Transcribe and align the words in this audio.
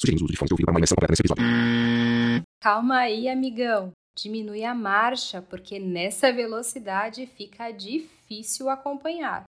Sugerimos 0.00 0.22
o 0.22 0.24
uso 0.26 0.32
de 0.32 0.38
fones 0.38 0.48
de 0.48 0.54
ouvido 0.54 0.66
para 0.66 0.72
uma 0.72 0.78
imersão 0.78 0.96
completa 0.96 1.12
nesse 1.12 1.22
episódio. 1.22 2.44
Calma 2.60 2.96
aí, 2.98 3.28
amigão. 3.28 3.92
Diminui 4.16 4.64
a 4.64 4.74
marcha, 4.74 5.42
porque 5.42 5.78
nessa 5.78 6.32
velocidade 6.32 7.26
fica 7.26 7.70
difícil 7.70 8.68
acompanhar. 8.68 9.44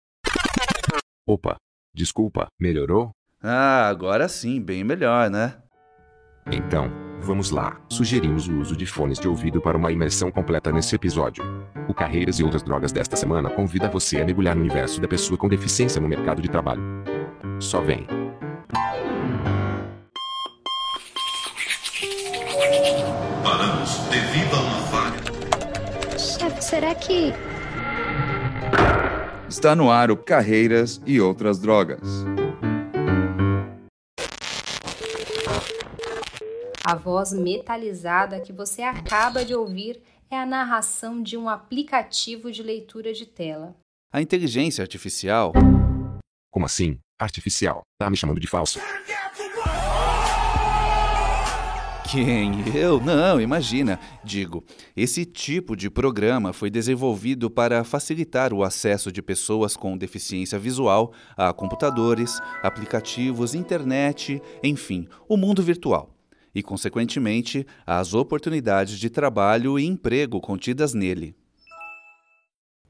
Opa, 1.27 1.55
desculpa, 1.93 2.47
melhorou? 2.59 3.12
Ah, 3.41 3.88
agora 3.88 4.27
sim, 4.27 4.59
bem 4.62 4.83
melhor, 4.83 5.29
né? 5.29 5.57
Então, 6.52 6.91
vamos 7.21 7.52
lá. 7.52 7.79
Sugerimos 7.89 8.47
o 8.47 8.59
uso 8.59 8.75
de 8.75 8.86
fones 8.86 9.20
de 9.20 9.27
ouvido 9.27 9.61
para 9.61 9.77
uma 9.77 9.91
imersão 9.91 10.31
completa 10.31 10.71
nesse 10.71 10.95
episódio. 10.95 11.43
O 11.88 11.93
Carreiras 11.93 12.39
e 12.39 12.43
Outras 12.43 12.63
Drogas 12.63 12.91
desta 12.91 13.16
semana 13.16 13.50
convida 13.50 13.89
você 13.89 14.20
a 14.20 14.25
mergulhar 14.25 14.55
no 14.55 14.61
universo 14.61 15.00
da 15.00 15.07
pessoa 15.07 15.38
com 15.38 15.47
deficiência 15.47 16.02
no 16.02 16.07
mercado 16.07 16.41
de 16.41 16.50
trabalho. 16.50 16.81
Só 17.59 17.81
vem. 17.81 18.05
Será 26.79 26.96
que. 26.96 27.33
Está 29.50 29.75
no 29.75 29.92
ar 29.92 30.11
o 30.11 30.15
Carreiras 30.15 31.02
e 31.05 31.19
Outras 31.19 31.60
Drogas. 31.60 32.00
A 36.86 36.95
voz 36.95 37.33
metalizada 37.33 38.39
que 38.39 38.53
você 38.53 38.81
acaba 38.81 39.44
de 39.44 39.53
ouvir 39.53 40.02
é 40.31 40.38
a 40.38 40.45
narração 40.45 41.22
de 41.22 41.36
um 41.36 41.50
aplicativo 41.50 42.50
de 42.50 42.64
leitura 42.64 43.11
de 43.11 43.25
tela. 43.25 43.75
A 44.11 44.22
inteligência 44.22 44.81
artificial 44.81 45.52
Como 46.50 46.66
assim? 46.66 46.97
Artificial. 47.19 47.81
Tá 48.00 48.09
me 48.09 48.16
chamando 48.16 48.39
de 48.39 48.47
falso? 48.47 48.80
Quem? 52.11 52.75
Eu? 52.75 52.99
Não, 52.99 53.39
imagina. 53.39 53.99
Digo, 54.23 54.63
esse 54.97 55.25
tipo 55.25 55.75
de 55.75 55.91
programa 55.91 56.51
foi 56.51 56.67
desenvolvido 56.71 57.51
para 57.51 57.83
facilitar 57.83 58.51
o 58.51 58.63
acesso 58.63 59.11
de 59.11 59.21
pessoas 59.21 59.77
com 59.77 59.95
deficiência 59.95 60.57
visual 60.57 61.13
a 61.38 61.53
computadores, 61.53 62.39
aplicativos, 62.63 63.53
internet, 63.53 64.41
enfim, 64.63 65.07
o 65.27 65.38
mundo 65.38 65.61
virtual. 65.61 66.09
E, 66.55 66.63
consequentemente, 66.63 67.63
às 67.85 68.16
oportunidades 68.16 68.97
de 68.97 69.07
trabalho 69.07 69.77
e 69.77 69.85
emprego 69.85 70.41
contidas 70.41 70.95
nele. 70.95 71.35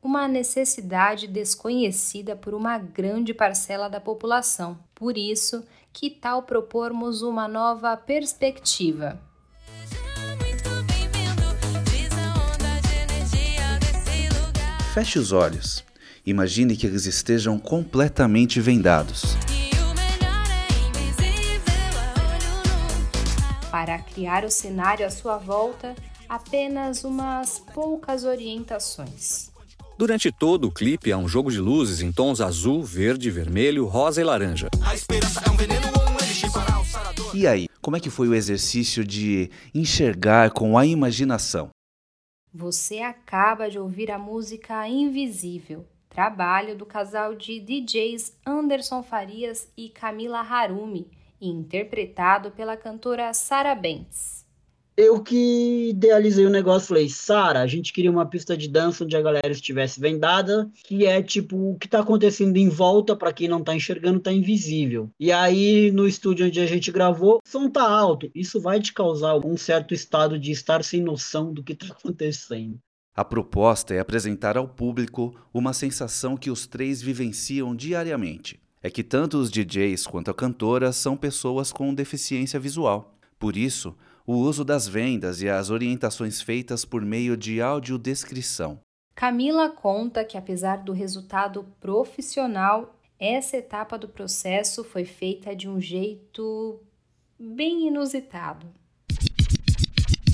Uma 0.02 0.30
necessidade 0.30 1.28
desconhecida 1.28 2.38
por 2.38 2.54
uma 2.54 2.78
grande 2.78 3.34
parcela 3.34 3.90
da 3.90 4.00
população. 4.00 4.80
Por 4.96 5.18
isso, 5.18 5.62
que 5.92 6.10
tal 6.10 6.44
propormos 6.44 7.22
uma 7.22 7.48
nova 7.48 7.96
perspectiva? 7.98 9.20
Feche 14.94 15.20
os 15.20 15.32
olhos. 15.32 15.84
Imagine 16.26 16.76
que 16.76 16.86
eles 16.86 17.06
estejam 17.06 17.58
completamente 17.58 18.60
vendados. 18.60 19.38
Para 23.72 24.00
criar 24.00 24.44
o 24.44 24.50
cenário 24.50 25.06
à 25.06 25.10
sua 25.10 25.38
volta, 25.38 25.96
apenas 26.28 27.04
umas 27.04 27.60
poucas 27.60 28.24
orientações. 28.24 29.49
Durante 30.00 30.32
todo 30.32 30.66
o 30.66 30.72
clipe 30.72 31.12
há 31.12 31.18
um 31.18 31.28
jogo 31.28 31.52
de 31.52 31.60
luzes 31.60 32.00
em 32.00 32.10
tons 32.10 32.40
azul, 32.40 32.82
verde, 32.82 33.30
vermelho, 33.30 33.86
rosa 33.86 34.22
e 34.22 34.24
laranja. 34.24 34.70
E 37.34 37.46
aí, 37.46 37.68
como 37.82 37.98
é 37.98 38.00
que 38.00 38.10
foi 38.10 38.30
o 38.30 38.34
exercício 38.34 39.04
de 39.04 39.52
enxergar 39.76 40.52
com 40.52 40.78
a 40.78 40.86
imaginação? 40.86 41.68
Você 42.54 43.00
acaba 43.00 43.70
de 43.70 43.78
ouvir 43.78 44.10
a 44.10 44.18
música 44.18 44.88
Invisível, 44.88 45.86
trabalho 46.08 46.78
do 46.78 46.86
casal 46.86 47.36
de 47.36 47.60
DJs 47.60 48.38
Anderson 48.46 49.04
Farias 49.04 49.68
e 49.76 49.90
Camila 49.90 50.40
Harumi, 50.40 51.12
interpretado 51.42 52.52
pela 52.52 52.78
cantora 52.78 53.34
Sara 53.34 53.76
Bentes. 53.76 54.39
Eu 55.02 55.24
que 55.24 55.92
idealizei 55.92 56.46
o 56.46 56.50
negócio, 56.50 56.90
falei, 56.90 57.08
Sara, 57.08 57.62
a 57.62 57.68
gente 57.68 57.94
queria 57.94 58.12
uma 58.12 58.26
pista 58.26 58.58
de 58.58 58.68
dança 58.68 59.06
onde 59.06 59.16
a 59.16 59.22
galera 59.22 59.50
estivesse 59.50 59.98
vendada, 59.98 60.70
que 60.84 61.06
é 61.06 61.22
tipo 61.22 61.56
o 61.56 61.78
que 61.80 61.88
tá 61.88 62.02
acontecendo 62.02 62.58
em 62.58 62.68
volta, 62.68 63.16
para 63.16 63.32
quem 63.32 63.48
não 63.48 63.64
tá 63.64 63.74
enxergando, 63.74 64.20
tá 64.20 64.30
invisível. 64.30 65.10
E 65.18 65.32
aí 65.32 65.90
no 65.90 66.06
estúdio 66.06 66.48
onde 66.48 66.60
a 66.60 66.66
gente 66.66 66.92
gravou, 66.92 67.38
o 67.38 67.50
som 67.50 67.70
tá 67.70 67.90
alto. 67.90 68.30
Isso 68.36 68.60
vai 68.60 68.82
te 68.82 68.92
causar 68.92 69.38
um 69.38 69.56
certo 69.56 69.94
estado 69.94 70.38
de 70.38 70.52
estar 70.52 70.84
sem 70.84 71.02
noção 71.02 71.54
do 71.54 71.64
que 71.64 71.76
tá 71.76 71.86
acontecendo. 71.86 72.78
A 73.16 73.24
proposta 73.24 73.94
é 73.94 74.00
apresentar 74.00 74.58
ao 74.58 74.68
público 74.68 75.34
uma 75.54 75.72
sensação 75.72 76.36
que 76.36 76.52
os 76.52 76.68
três 76.68 77.02
vivenciam 77.02 77.74
diariamente. 77.74 78.60
É 78.84 78.90
que 78.90 79.02
tanto 79.02 79.38
os 79.38 79.50
DJs 79.50 80.06
quanto 80.08 80.30
a 80.30 80.34
cantora 80.34 80.92
são 80.92 81.16
pessoas 81.16 81.72
com 81.72 81.94
deficiência 81.94 82.60
visual. 82.60 83.16
Por 83.40 83.56
isso, 83.56 83.96
o 84.30 84.36
uso 84.36 84.64
das 84.64 84.88
vendas 84.88 85.42
e 85.42 85.50
as 85.50 85.72
orientações 85.72 86.40
feitas 86.40 86.86
por 86.86 87.02
meio 87.02 87.36
de 87.36 87.60
audiodescrição. 87.60 88.80
Camila 89.16 89.72
conta 89.72 90.24
que, 90.24 90.38
apesar 90.38 90.84
do 90.84 90.94
resultado 90.94 91.66
profissional, 91.80 92.96
essa 93.20 93.58
etapa 93.58 93.98
do 93.98 94.08
processo 94.08 94.84
foi 94.84 95.04
feita 95.04 95.56
de 95.56 95.68
um 95.68 95.82
jeito 95.82 96.80
bem 97.40 97.88
inusitado. 97.88 98.68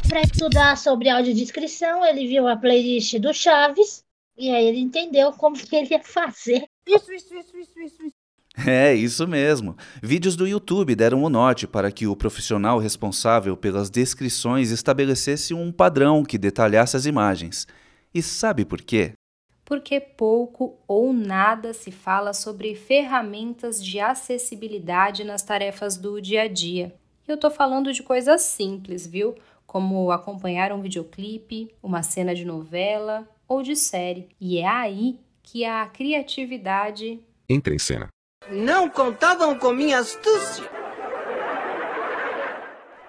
Para 0.09 0.23
estudar 0.23 0.77
sobre 0.77 1.07
audiodescrição, 1.07 2.03
ele 2.03 2.27
viu 2.27 2.49
a 2.49 2.57
playlist 2.57 3.17
do 3.19 3.33
Chaves 3.33 4.03
e 4.37 4.49
aí 4.49 4.65
ele 4.65 4.79
entendeu 4.79 5.31
como 5.31 5.55
que 5.55 5.73
ele 5.73 5.91
ia 5.91 6.03
fazer. 6.03 6.65
Isso, 6.85 7.13
isso, 7.13 7.33
isso, 7.33 7.57
isso, 7.57 7.79
isso. 7.79 8.14
É, 8.65 8.93
isso 8.93 9.27
mesmo. 9.27 9.75
Vídeos 10.01 10.35
do 10.35 10.47
YouTube 10.47 10.95
deram 10.95 11.23
o 11.23 11.29
norte 11.29 11.67
para 11.67 11.91
que 11.91 12.07
o 12.07 12.15
profissional 12.15 12.79
responsável 12.79 13.55
pelas 13.57 13.89
descrições 13.89 14.71
estabelecesse 14.71 15.53
um 15.53 15.71
padrão 15.71 16.23
que 16.23 16.37
detalhasse 16.37 16.95
as 16.95 17.05
imagens. 17.05 17.67
E 18.13 18.21
sabe 18.21 18.63
por 18.63 18.81
quê? 18.81 19.11
Porque 19.65 19.99
pouco 19.99 20.77
ou 20.87 21.11
nada 21.11 21.73
se 21.73 21.91
fala 21.91 22.33
sobre 22.33 22.75
ferramentas 22.75 23.83
de 23.83 23.99
acessibilidade 23.99 25.23
nas 25.23 25.41
tarefas 25.41 25.97
do 25.97 26.21
dia 26.21 26.43
a 26.43 26.47
dia. 26.47 26.95
E 27.27 27.31
eu 27.31 27.37
tô 27.37 27.49
falando 27.49 27.91
de 27.91 28.03
coisas 28.03 28.41
simples, 28.43 29.05
viu? 29.05 29.35
Como 29.65 30.11
acompanhar 30.11 30.71
um 30.71 30.81
videoclipe, 30.81 31.73
uma 31.81 32.03
cena 32.03 32.33
de 32.35 32.45
novela 32.45 33.27
ou 33.47 33.63
de 33.63 33.75
série. 33.75 34.29
E 34.39 34.59
é 34.59 34.67
aí 34.67 35.19
que 35.41 35.65
a 35.65 35.85
criatividade 35.87 37.19
Entra 37.47 37.73
em 37.73 37.79
cena. 37.79 38.14
Não 38.49 38.87
contavam 38.87 39.57
com 39.57 39.73
minha 39.73 39.99
astúcia. 39.99 40.63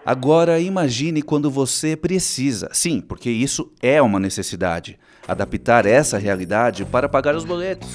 Agora 0.04 0.58
imagine 0.60 1.20
quando 1.20 1.50
você 1.50 1.96
precisa, 1.96 2.70
sim, 2.72 3.00
porque 3.00 3.28
isso 3.28 3.72
é 3.82 4.00
uma 4.00 4.20
necessidade, 4.20 4.98
adaptar 5.26 5.84
essa 5.84 6.16
realidade 6.16 6.84
para 6.84 7.08
pagar 7.08 7.34
os 7.34 7.44
boletos. 7.44 7.88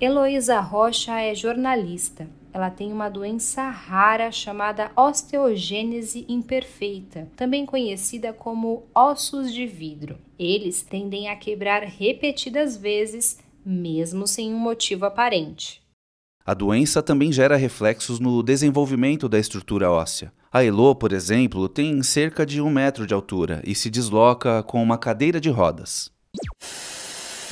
Heloísa 0.00 0.60
Rocha 0.60 1.18
é 1.18 1.34
jornalista. 1.34 2.28
Ela 2.54 2.70
tem 2.70 2.92
uma 2.92 3.08
doença 3.08 3.68
rara 3.68 4.30
chamada 4.30 4.92
osteogênese 4.94 6.24
imperfeita, 6.28 7.28
também 7.34 7.66
conhecida 7.66 8.32
como 8.32 8.84
ossos 8.94 9.52
de 9.52 9.66
vidro. 9.66 10.18
Eles 10.38 10.80
tendem 10.80 11.28
a 11.28 11.34
quebrar 11.34 11.82
repetidas 11.82 12.76
vezes, 12.76 13.40
mesmo 13.66 14.24
sem 14.28 14.54
um 14.54 14.58
motivo 14.58 15.04
aparente. 15.04 15.82
A 16.46 16.54
doença 16.54 17.02
também 17.02 17.32
gera 17.32 17.56
reflexos 17.56 18.20
no 18.20 18.40
desenvolvimento 18.40 19.28
da 19.28 19.40
estrutura 19.40 19.90
óssea. 19.90 20.32
A 20.52 20.62
Elo, 20.62 20.94
por 20.94 21.12
exemplo, 21.12 21.68
tem 21.68 22.00
cerca 22.04 22.46
de 22.46 22.60
um 22.60 22.70
metro 22.70 23.04
de 23.04 23.12
altura 23.12 23.60
e 23.66 23.74
se 23.74 23.90
desloca 23.90 24.62
com 24.62 24.80
uma 24.80 24.96
cadeira 24.96 25.40
de 25.40 25.50
rodas. 25.50 26.12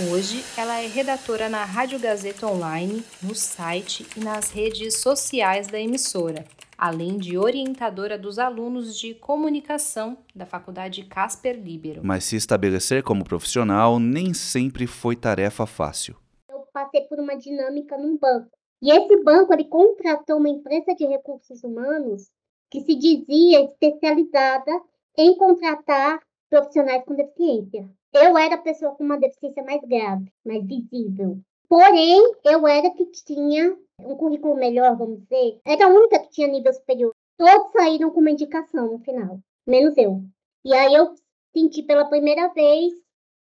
Hoje, 0.00 0.42
ela 0.56 0.80
é 0.80 0.86
redatora 0.86 1.50
na 1.50 1.66
Rádio 1.66 2.00
Gazeta 2.00 2.46
Online, 2.46 3.04
no 3.22 3.34
site 3.34 4.06
e 4.16 4.20
nas 4.20 4.50
redes 4.50 5.02
sociais 5.02 5.66
da 5.66 5.78
emissora, 5.78 6.46
além 6.78 7.18
de 7.18 7.36
orientadora 7.36 8.18
dos 8.18 8.38
alunos 8.38 8.98
de 8.98 9.14
comunicação 9.14 10.16
da 10.34 10.46
Faculdade 10.46 11.04
Casper 11.04 11.60
Libero. 11.62 12.00
Mas 12.02 12.24
se 12.24 12.36
estabelecer 12.36 13.02
como 13.02 13.22
profissional 13.22 13.98
nem 13.98 14.32
sempre 14.32 14.86
foi 14.86 15.14
tarefa 15.14 15.66
fácil. 15.66 16.16
Eu 16.48 16.66
passei 16.72 17.02
por 17.02 17.20
uma 17.20 17.36
dinâmica 17.36 17.98
num 17.98 18.16
banco. 18.16 18.48
E 18.80 18.90
esse 18.90 19.22
banco 19.22 19.52
ele 19.52 19.64
contratou 19.64 20.38
uma 20.38 20.48
empresa 20.48 20.94
de 20.94 21.04
recursos 21.04 21.62
humanos 21.62 22.30
que 22.70 22.80
se 22.80 22.94
dizia 22.94 23.62
especializada 23.62 24.72
em 25.18 25.36
contratar 25.36 26.18
profissionais 26.48 27.04
com 27.04 27.14
deficiência. 27.14 27.86
Eu 28.12 28.36
era 28.36 28.56
a 28.56 28.62
pessoa 28.62 28.94
com 28.94 29.04
uma 29.04 29.18
deficiência 29.18 29.64
mais 29.64 29.80
grave, 29.82 30.30
mais 30.44 30.62
visível. 30.66 31.38
Porém, 31.68 32.20
eu 32.44 32.66
era 32.66 32.90
que 32.90 33.06
tinha 33.06 33.74
um 33.98 34.16
currículo 34.16 34.54
melhor, 34.54 34.96
vamos 34.96 35.20
dizer. 35.22 35.58
Era 35.64 35.86
a 35.86 35.88
única 35.88 36.18
que 36.18 36.30
tinha 36.30 36.48
nível 36.48 36.72
superior. 36.74 37.14
Todos 37.38 37.72
saíram 37.72 38.10
com 38.10 38.20
uma 38.20 38.30
indicação 38.30 38.92
no 38.92 38.98
final, 38.98 39.40
menos 39.66 39.96
eu. 39.96 40.22
E 40.64 40.74
aí 40.74 40.94
eu 40.94 41.14
senti 41.54 41.82
pela 41.82 42.04
primeira 42.04 42.48
vez 42.48 42.92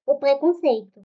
o 0.05 0.15
preconceito. 0.15 1.01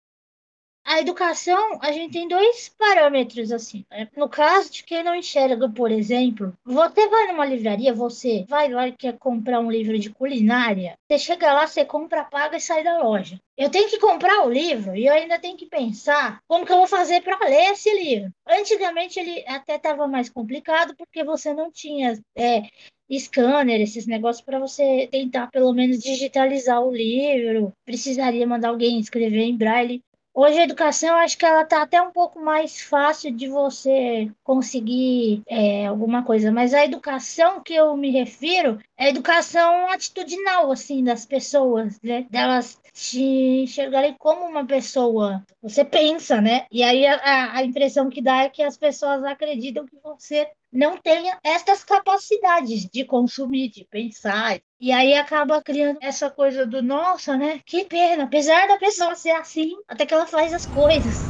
A 0.87 1.01
educação, 1.01 1.81
a 1.83 1.91
gente 1.91 2.13
tem 2.13 2.29
dois 2.29 2.69
parâmetros 2.79 3.51
assim. 3.51 3.85
No 4.17 4.29
caso 4.29 4.71
de 4.73 4.85
quem 4.85 5.03
não 5.03 5.17
enxerga, 5.17 5.69
por 5.69 5.91
exemplo, 5.91 6.57
você 6.65 7.09
vai 7.09 7.27
numa 7.27 7.45
livraria, 7.45 7.93
você 7.93 8.45
vai 8.49 8.69
lá 8.69 8.87
e 8.87 8.93
quer 8.93 9.19
comprar 9.19 9.59
um 9.59 9.69
livro 9.69 9.99
de 9.99 10.11
culinária, 10.11 10.97
você 11.03 11.19
chega 11.19 11.53
lá, 11.53 11.67
você 11.67 11.85
compra, 11.85 12.25
paga 12.25 12.57
e 12.57 12.61
sai 12.61 12.85
da 12.85 13.03
loja. 13.03 13.37
Eu 13.57 13.69
tenho 13.69 13.89
que 13.89 13.99
comprar 13.99 14.47
o 14.47 14.51
livro 14.51 14.95
e 14.95 15.07
eu 15.07 15.13
ainda 15.13 15.41
tenho 15.41 15.57
que 15.57 15.67
pensar 15.67 16.41
como 16.47 16.65
que 16.65 16.71
eu 16.71 16.77
vou 16.77 16.87
fazer 16.87 17.21
para 17.21 17.49
ler 17.49 17.73
esse 17.73 17.93
livro. 17.93 18.31
Antigamente 18.47 19.19
ele 19.19 19.45
até 19.49 19.75
estava 19.75 20.07
mais 20.07 20.31
complicado 20.31 20.95
porque 20.97 21.25
você 21.25 21.53
não 21.53 21.69
tinha 21.73 22.17
é, 22.37 22.63
scanner, 23.11 23.81
esses 23.81 24.07
negócios 24.07 24.45
para 24.45 24.59
você 24.59 25.09
tentar 25.11 25.49
pelo 25.49 25.73
menos 25.73 25.99
digitalizar 25.99 26.83
o 26.83 26.95
livro. 26.95 27.73
Precisaria 27.85 28.47
mandar 28.47 28.69
alguém 28.69 28.99
escrever 28.99 29.43
em 29.43 29.57
braille. 29.57 30.03
Hoje 30.39 30.59
a 30.59 30.65
educação, 30.65 31.17
acho 31.17 31.39
que 31.39 31.47
ela 31.47 31.65
tá 31.65 31.81
até 31.81 31.99
um 32.03 32.13
pouco 32.13 32.39
mais 32.39 32.79
fácil 32.79 33.35
de 33.35 33.49
você 33.49 34.31
conseguir 34.45 35.43
é, 35.49 35.87
alguma 35.87 36.23
coisa, 36.23 36.53
mas 36.53 36.75
a 36.75 36.85
educação 36.85 37.63
que 37.63 37.73
eu 37.73 37.97
me 37.97 38.11
refiro 38.11 38.79
é 38.99 39.07
a 39.07 39.09
educação 39.09 39.89
atitudinal, 39.89 40.71
assim, 40.71 41.03
das 41.03 41.25
pessoas, 41.25 41.99
né? 42.03 42.27
Delas 42.29 42.79
te 42.93 43.63
enxergarem 43.63 44.15
como 44.19 44.45
uma 44.45 44.67
pessoa. 44.67 45.43
Você 45.63 45.83
pensa, 45.87 46.39
né? 46.39 46.67
E 46.71 46.83
aí 46.83 47.07
a, 47.07 47.57
a 47.57 47.65
impressão 47.65 48.11
que 48.11 48.21
dá 48.21 48.43
é 48.43 48.51
que 48.51 48.63
as 48.63 48.77
pessoas 48.77 49.25
acreditam 49.25 49.87
que 49.87 49.97
você 50.03 50.47
não 50.71 50.99
tenha 50.99 51.39
estas 51.43 51.83
capacidades 51.83 52.87
de 52.87 53.07
consumir, 53.07 53.71
de 53.71 53.87
pensar. 53.87 54.61
E 54.79 54.93
aí 54.93 55.15
acaba 55.15 55.63
criando 55.63 55.97
essa 56.03 56.29
coisa 56.29 56.67
do 56.67 56.83
nossa, 56.83 57.35
né? 57.35 57.63
Que 57.65 57.87
pena, 57.87 58.25
apesar 58.25 58.69
da 58.69 58.77
pessoa 58.77 59.15
ser 59.15 59.31
assim, 59.31 59.73
até 59.89 60.05
que 60.05 60.13
ela 60.13 60.27
faz 60.27 60.53
as 60.53 60.67
coisas. 60.67 61.23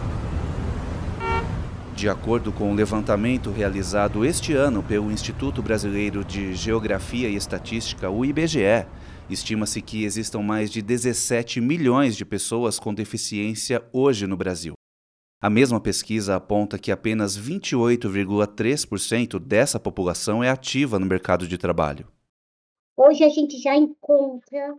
De 1.94 2.08
acordo 2.08 2.52
com 2.52 2.64
o 2.64 2.70
um 2.70 2.74
levantamento 2.74 3.52
realizado 3.52 4.24
este 4.24 4.52
ano 4.52 4.82
pelo 4.82 5.12
Instituto 5.12 5.62
Brasileiro 5.62 6.24
de 6.24 6.56
Geografia 6.56 7.28
e 7.28 7.36
Estatística, 7.36 8.10
o 8.10 8.24
IBGE, 8.24 8.84
estima-se 9.30 9.80
que 9.80 10.02
existam 10.02 10.40
mais 10.40 10.68
de 10.68 10.82
17 10.82 11.60
milhões 11.60 12.16
de 12.16 12.24
pessoas 12.24 12.80
com 12.80 12.92
deficiência 12.92 13.80
hoje 13.92 14.26
no 14.26 14.36
Brasil. 14.36 14.74
A 15.40 15.48
mesma 15.48 15.80
pesquisa 15.80 16.34
aponta 16.34 16.80
que 16.80 16.90
apenas 16.90 17.38
28,3% 17.38 19.38
dessa 19.38 19.78
população 19.78 20.42
é 20.42 20.50
ativa 20.50 20.98
no 20.98 21.06
mercado 21.06 21.46
de 21.46 21.56
trabalho. 21.56 22.08
Hoje 22.98 23.24
a 23.24 23.28
gente 23.28 23.58
já 23.58 23.76
encontra 23.76 24.74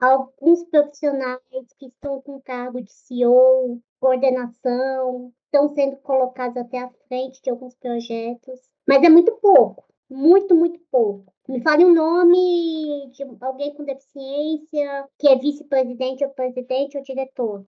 alguns 0.00 0.64
profissionais 0.64 1.40
que 1.78 1.86
estão 1.86 2.20
com 2.20 2.40
cargo 2.40 2.82
de 2.82 2.92
CEO, 2.92 3.80
coordenação, 4.00 5.32
estão 5.44 5.68
sendo 5.68 5.96
colocados 5.98 6.56
até 6.56 6.78
à 6.78 6.90
frente 7.06 7.40
de 7.40 7.48
alguns 7.48 7.76
projetos, 7.76 8.60
mas 8.88 9.00
é 9.04 9.08
muito 9.08 9.36
pouco, 9.36 9.84
muito, 10.10 10.52
muito 10.52 10.80
pouco. 10.90 11.32
Me 11.48 11.62
fale 11.62 11.84
um 11.84 11.94
nome 11.94 13.08
de 13.12 13.22
alguém 13.40 13.72
com 13.74 13.84
deficiência, 13.84 15.08
que 15.16 15.28
é 15.28 15.36
vice-presidente 15.36 16.24
ou 16.24 16.30
presidente 16.30 16.98
ou 16.98 17.04
diretor. 17.04 17.64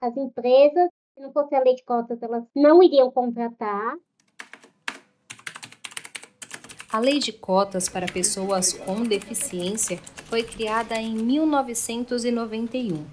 As 0.00 0.16
empresas, 0.16 0.88
se 1.14 1.20
não 1.20 1.30
fosse 1.30 1.54
a 1.54 1.60
lei 1.62 1.74
de 1.74 1.84
cotas, 1.84 2.22
elas 2.22 2.44
não 2.56 2.82
iriam 2.82 3.10
contratar. 3.10 3.96
A 6.92 6.98
Lei 6.98 7.18
de 7.18 7.32
Cotas 7.32 7.88
para 7.88 8.04
Pessoas 8.04 8.74
com 8.74 9.02
Deficiência 9.02 9.96
foi 10.26 10.42
criada 10.42 11.00
em 11.00 11.14
1991, 11.14 13.06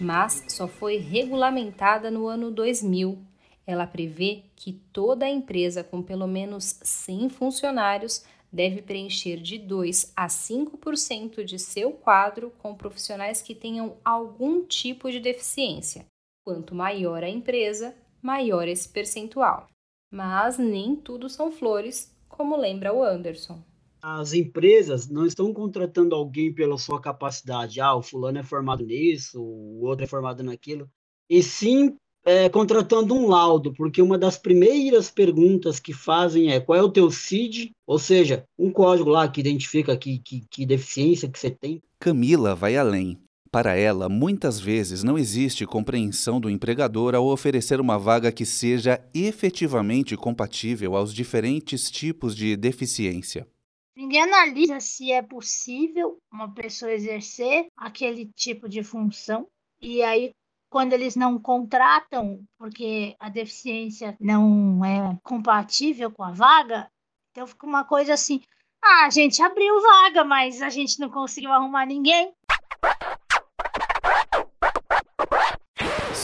mas 0.00 0.42
só 0.48 0.66
foi 0.66 0.96
regulamentada 0.96 2.10
no 2.10 2.26
ano 2.28 2.50
2000. 2.50 3.18
Ela 3.66 3.86
prevê 3.86 4.44
que 4.56 4.72
toda 4.72 5.28
empresa 5.28 5.84
com 5.84 6.02
pelo 6.02 6.26
menos 6.26 6.80
100 6.82 7.28
funcionários 7.28 8.24
deve 8.50 8.80
preencher 8.80 9.36
de 9.36 9.58
2 9.58 10.14
a 10.16 10.28
5% 10.28 11.44
de 11.44 11.58
seu 11.58 11.92
quadro 11.92 12.50
com 12.56 12.74
profissionais 12.74 13.42
que 13.42 13.54
tenham 13.54 13.98
algum 14.02 14.64
tipo 14.64 15.10
de 15.10 15.20
deficiência. 15.20 16.06
Quanto 16.42 16.74
maior 16.74 17.22
a 17.22 17.28
empresa, 17.28 17.94
maior 18.22 18.66
esse 18.66 18.88
percentual. 18.88 19.68
Mas 20.10 20.56
nem 20.56 20.96
tudo 20.96 21.28
são 21.28 21.52
flores, 21.52 22.15
como 22.36 22.56
lembra 22.56 22.92
o 22.92 23.02
Anderson. 23.02 23.62
As 24.02 24.32
empresas 24.32 25.08
não 25.08 25.26
estão 25.26 25.52
contratando 25.52 26.14
alguém 26.14 26.52
pela 26.52 26.78
sua 26.78 27.00
capacidade. 27.00 27.80
Ah, 27.80 27.94
o 27.94 28.02
fulano 28.02 28.38
é 28.38 28.42
formado 28.42 28.84
nisso, 28.84 29.42
o 29.42 29.84
outro 29.84 30.04
é 30.04 30.06
formado 30.06 30.42
naquilo. 30.42 30.88
E 31.28 31.42
sim 31.42 31.96
é, 32.26 32.48
contratando 32.48 33.14
um 33.14 33.28
laudo, 33.28 33.72
porque 33.72 34.02
uma 34.02 34.18
das 34.18 34.36
primeiras 34.36 35.08
perguntas 35.08 35.78
que 35.78 35.92
fazem 35.92 36.50
é 36.50 36.58
qual 36.58 36.76
é 36.76 36.82
o 36.82 36.90
teu 36.90 37.08
CID, 37.08 37.70
ou 37.86 38.00
seja, 38.00 38.44
um 38.58 38.70
código 38.70 39.08
lá 39.08 39.28
que 39.28 39.40
identifica 39.40 39.96
que, 39.96 40.18
que, 40.18 40.44
que 40.50 40.66
deficiência 40.66 41.28
que 41.28 41.38
você 41.38 41.50
tem. 41.50 41.80
Camila 42.00 42.54
vai 42.54 42.76
além. 42.76 43.16
Para 43.56 43.74
ela, 43.74 44.06
muitas 44.06 44.60
vezes 44.60 45.02
não 45.02 45.16
existe 45.16 45.64
compreensão 45.64 46.38
do 46.38 46.50
empregador 46.50 47.14
ao 47.14 47.26
oferecer 47.26 47.80
uma 47.80 47.98
vaga 47.98 48.30
que 48.30 48.44
seja 48.44 49.02
efetivamente 49.14 50.14
compatível 50.14 50.94
aos 50.94 51.10
diferentes 51.14 51.90
tipos 51.90 52.36
de 52.36 52.54
deficiência. 52.54 53.48
Ninguém 53.96 54.24
analisa 54.24 54.78
se 54.78 55.10
é 55.10 55.22
possível 55.22 56.18
uma 56.30 56.52
pessoa 56.52 56.92
exercer 56.92 57.68
aquele 57.74 58.30
tipo 58.36 58.68
de 58.68 58.82
função. 58.82 59.46
E 59.80 60.02
aí, 60.02 60.32
quando 60.68 60.92
eles 60.92 61.16
não 61.16 61.40
contratam, 61.40 62.44
porque 62.58 63.16
a 63.18 63.30
deficiência 63.30 64.14
não 64.20 64.84
é 64.84 65.18
compatível 65.22 66.10
com 66.10 66.22
a 66.22 66.30
vaga, 66.30 66.90
então 67.30 67.46
fica 67.46 67.66
uma 67.66 67.84
coisa 67.84 68.12
assim: 68.12 68.42
ah, 68.84 69.06
a 69.06 69.10
gente 69.10 69.40
abriu 69.40 69.80
vaga, 69.80 70.24
mas 70.24 70.60
a 70.60 70.68
gente 70.68 71.00
não 71.00 71.08
conseguiu 71.08 71.50
arrumar 71.52 71.86
ninguém. 71.86 72.35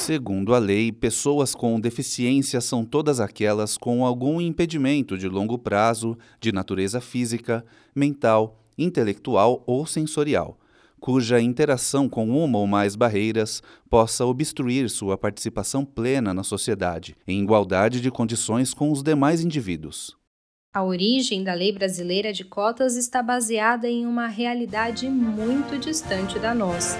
Segundo 0.04 0.52
a 0.52 0.58
lei, 0.58 0.90
pessoas 0.90 1.54
com 1.54 1.78
deficiência 1.78 2.60
são 2.60 2.84
todas 2.84 3.20
aquelas 3.20 3.78
com 3.78 4.04
algum 4.04 4.40
impedimento 4.40 5.16
de 5.16 5.28
longo 5.28 5.56
prazo, 5.56 6.18
de 6.40 6.50
natureza 6.50 7.00
física, 7.00 7.64
mental, 7.94 8.60
intelectual 8.76 9.62
ou 9.64 9.86
sensorial, 9.86 10.58
cuja 10.98 11.40
interação 11.40 12.08
com 12.08 12.28
uma 12.30 12.58
ou 12.58 12.66
mais 12.66 12.96
barreiras 12.96 13.62
possa 13.88 14.26
obstruir 14.26 14.90
sua 14.90 15.16
participação 15.16 15.84
plena 15.84 16.34
na 16.34 16.42
sociedade, 16.42 17.14
em 17.24 17.40
igualdade 17.40 18.00
de 18.00 18.10
condições 18.10 18.74
com 18.74 18.90
os 18.90 19.04
demais 19.04 19.40
indivíduos. 19.40 20.16
A 20.74 20.82
origem 20.82 21.44
da 21.44 21.54
lei 21.54 21.70
brasileira 21.70 22.32
de 22.32 22.42
cotas 22.42 22.96
está 22.96 23.22
baseada 23.22 23.88
em 23.88 24.04
uma 24.04 24.26
realidade 24.26 25.08
muito 25.08 25.78
distante 25.78 26.40
da 26.40 26.52
nossa. 26.52 26.98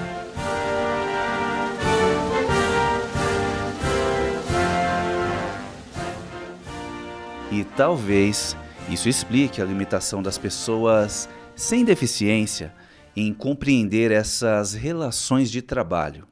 E 7.53 7.65
talvez 7.77 8.57
isso 8.89 9.11
explique 9.11 9.61
a 9.61 9.65
limitação 9.67 10.23
das 10.23 10.39
pessoas 10.39 11.29
sem 11.55 11.85
deficiência 11.85 12.73
em 13.15 13.35
compreender 13.35 14.11
essas 14.11 14.73
relações 14.73 15.51
de 15.51 15.61
trabalho. 15.61 16.27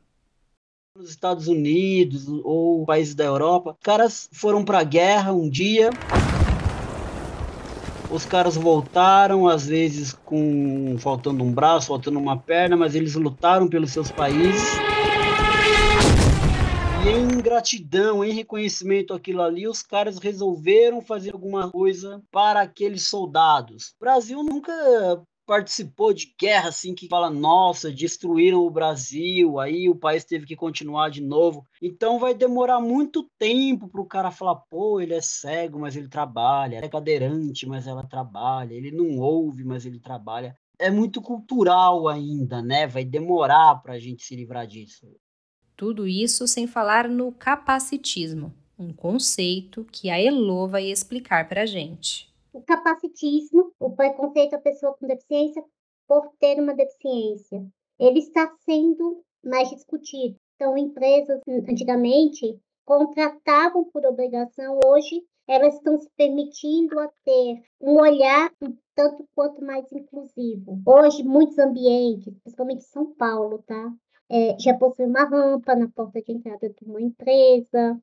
Nos 0.96 1.10
Estados 1.10 1.46
Unidos 1.46 2.26
ou 2.42 2.86
países 2.86 3.14
da 3.14 3.24
Europa, 3.24 3.76
caras 3.82 4.30
foram 4.32 4.64
para 4.64 4.78
a 4.78 4.82
guerra 4.82 5.30
um 5.30 5.48
dia, 5.50 5.90
os 8.10 8.24
caras 8.24 8.56
voltaram, 8.56 9.46
às 9.46 9.66
vezes 9.66 10.16
com 10.24 10.96
faltando 10.98 11.44
um 11.44 11.52
braço, 11.52 11.88
faltando 11.88 12.18
uma 12.18 12.38
perna, 12.38 12.78
mas 12.78 12.94
eles 12.94 13.14
lutaram 13.14 13.68
pelos 13.68 13.92
seus 13.92 14.10
países. 14.10 14.89
Em 17.02 17.40
gratidão, 17.40 18.22
em 18.22 18.32
reconhecimento 18.32 19.14
àquilo 19.14 19.40
ali, 19.40 19.66
os 19.66 19.82
caras 19.82 20.18
resolveram 20.18 21.00
fazer 21.00 21.32
alguma 21.32 21.70
coisa 21.70 22.22
para 22.30 22.60
aqueles 22.60 23.08
soldados. 23.08 23.94
O 23.96 24.00
Brasil 24.00 24.42
nunca 24.42 24.72
participou 25.46 26.12
de 26.12 26.34
guerra 26.38 26.68
assim 26.68 26.94
que 26.94 27.08
fala, 27.08 27.30
nossa, 27.30 27.90
destruíram 27.90 28.58
o 28.58 28.70
Brasil, 28.70 29.58
aí 29.58 29.88
o 29.88 29.96
país 29.96 30.24
teve 30.26 30.44
que 30.44 30.54
continuar 30.54 31.08
de 31.08 31.22
novo. 31.22 31.64
Então 31.80 32.18
vai 32.18 32.34
demorar 32.34 32.80
muito 32.80 33.26
tempo 33.38 33.88
para 33.88 34.00
o 34.02 34.06
cara 34.06 34.30
falar, 34.30 34.56
pô, 34.70 35.00
ele 35.00 35.14
é 35.14 35.22
cego, 35.22 35.78
mas 35.80 35.96
ele 35.96 36.06
trabalha, 36.06 36.84
é 36.84 36.88
cadeirante, 36.88 37.66
mas 37.66 37.86
ela 37.86 38.06
trabalha, 38.06 38.74
ele 38.74 38.90
não 38.90 39.18
ouve, 39.18 39.64
mas 39.64 39.86
ele 39.86 39.98
trabalha. 39.98 40.54
É 40.78 40.90
muito 40.90 41.22
cultural 41.22 42.08
ainda, 42.08 42.62
né? 42.62 42.86
Vai 42.86 43.04
demorar 43.04 43.82
para 43.82 43.94
a 43.94 43.98
gente 43.98 44.22
se 44.22 44.36
livrar 44.36 44.66
disso. 44.66 45.06
Tudo 45.80 46.06
isso 46.06 46.46
sem 46.46 46.66
falar 46.66 47.08
no 47.08 47.32
capacitismo, 47.32 48.52
um 48.78 48.92
conceito 48.92 49.82
que 49.90 50.10
a 50.10 50.22
Elo 50.22 50.68
vai 50.68 50.84
explicar 50.84 51.48
para 51.48 51.62
a 51.62 51.64
gente. 51.64 52.30
O 52.52 52.60
capacitismo, 52.60 53.72
o 53.80 53.88
preconceito 53.88 54.52
à 54.52 54.58
pessoa 54.58 54.92
com 54.92 55.06
deficiência 55.06 55.64
por 56.06 56.34
ter 56.38 56.60
uma 56.60 56.74
deficiência, 56.74 57.66
ele 57.98 58.18
está 58.18 58.54
sendo 58.58 59.24
mais 59.42 59.70
discutido. 59.70 60.36
Então, 60.54 60.76
empresas 60.76 61.40
antigamente 61.48 62.60
contratavam 62.84 63.82
por 63.84 64.04
obrigação, 64.04 64.78
hoje 64.84 65.24
elas 65.48 65.76
estão 65.76 65.98
se 65.98 66.10
permitindo 66.14 67.00
a 67.00 67.08
ter 67.24 67.62
um 67.80 67.98
olhar 67.98 68.52
um 68.60 68.76
tanto 68.94 69.26
quanto 69.34 69.64
mais 69.64 69.90
inclusivo. 69.90 70.78
Hoje, 70.84 71.22
muitos 71.22 71.58
ambientes, 71.58 72.34
principalmente 72.42 72.82
São 72.82 73.14
Paulo, 73.14 73.64
tá? 73.66 73.90
É, 74.30 74.56
já 74.60 74.74
possuem 74.74 75.08
uma 75.08 75.24
rampa 75.24 75.74
na 75.74 75.88
porta 75.88 76.22
de 76.22 76.32
entrada 76.32 76.68
de 76.68 76.84
uma 76.88 77.02
empresa, 77.02 78.00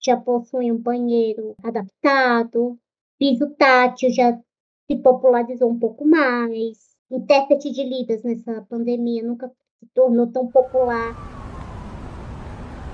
já 0.00 0.16
possuem 0.16 0.70
um 0.70 0.78
banheiro 0.78 1.54
adaptado, 1.64 2.78
piso 3.18 3.50
tátil 3.58 4.10
já 4.10 4.38
se 4.86 4.96
popularizou 4.96 5.70
um 5.70 5.78
pouco 5.78 6.06
mais, 6.06 6.94
intérprete 7.10 7.72
de 7.72 7.82
Libras 7.82 8.22
nessa 8.22 8.62
pandemia 8.68 9.22
nunca 9.22 9.48
se 9.48 9.86
tornou 9.94 10.26
tão 10.28 10.46
popular. 10.46 11.14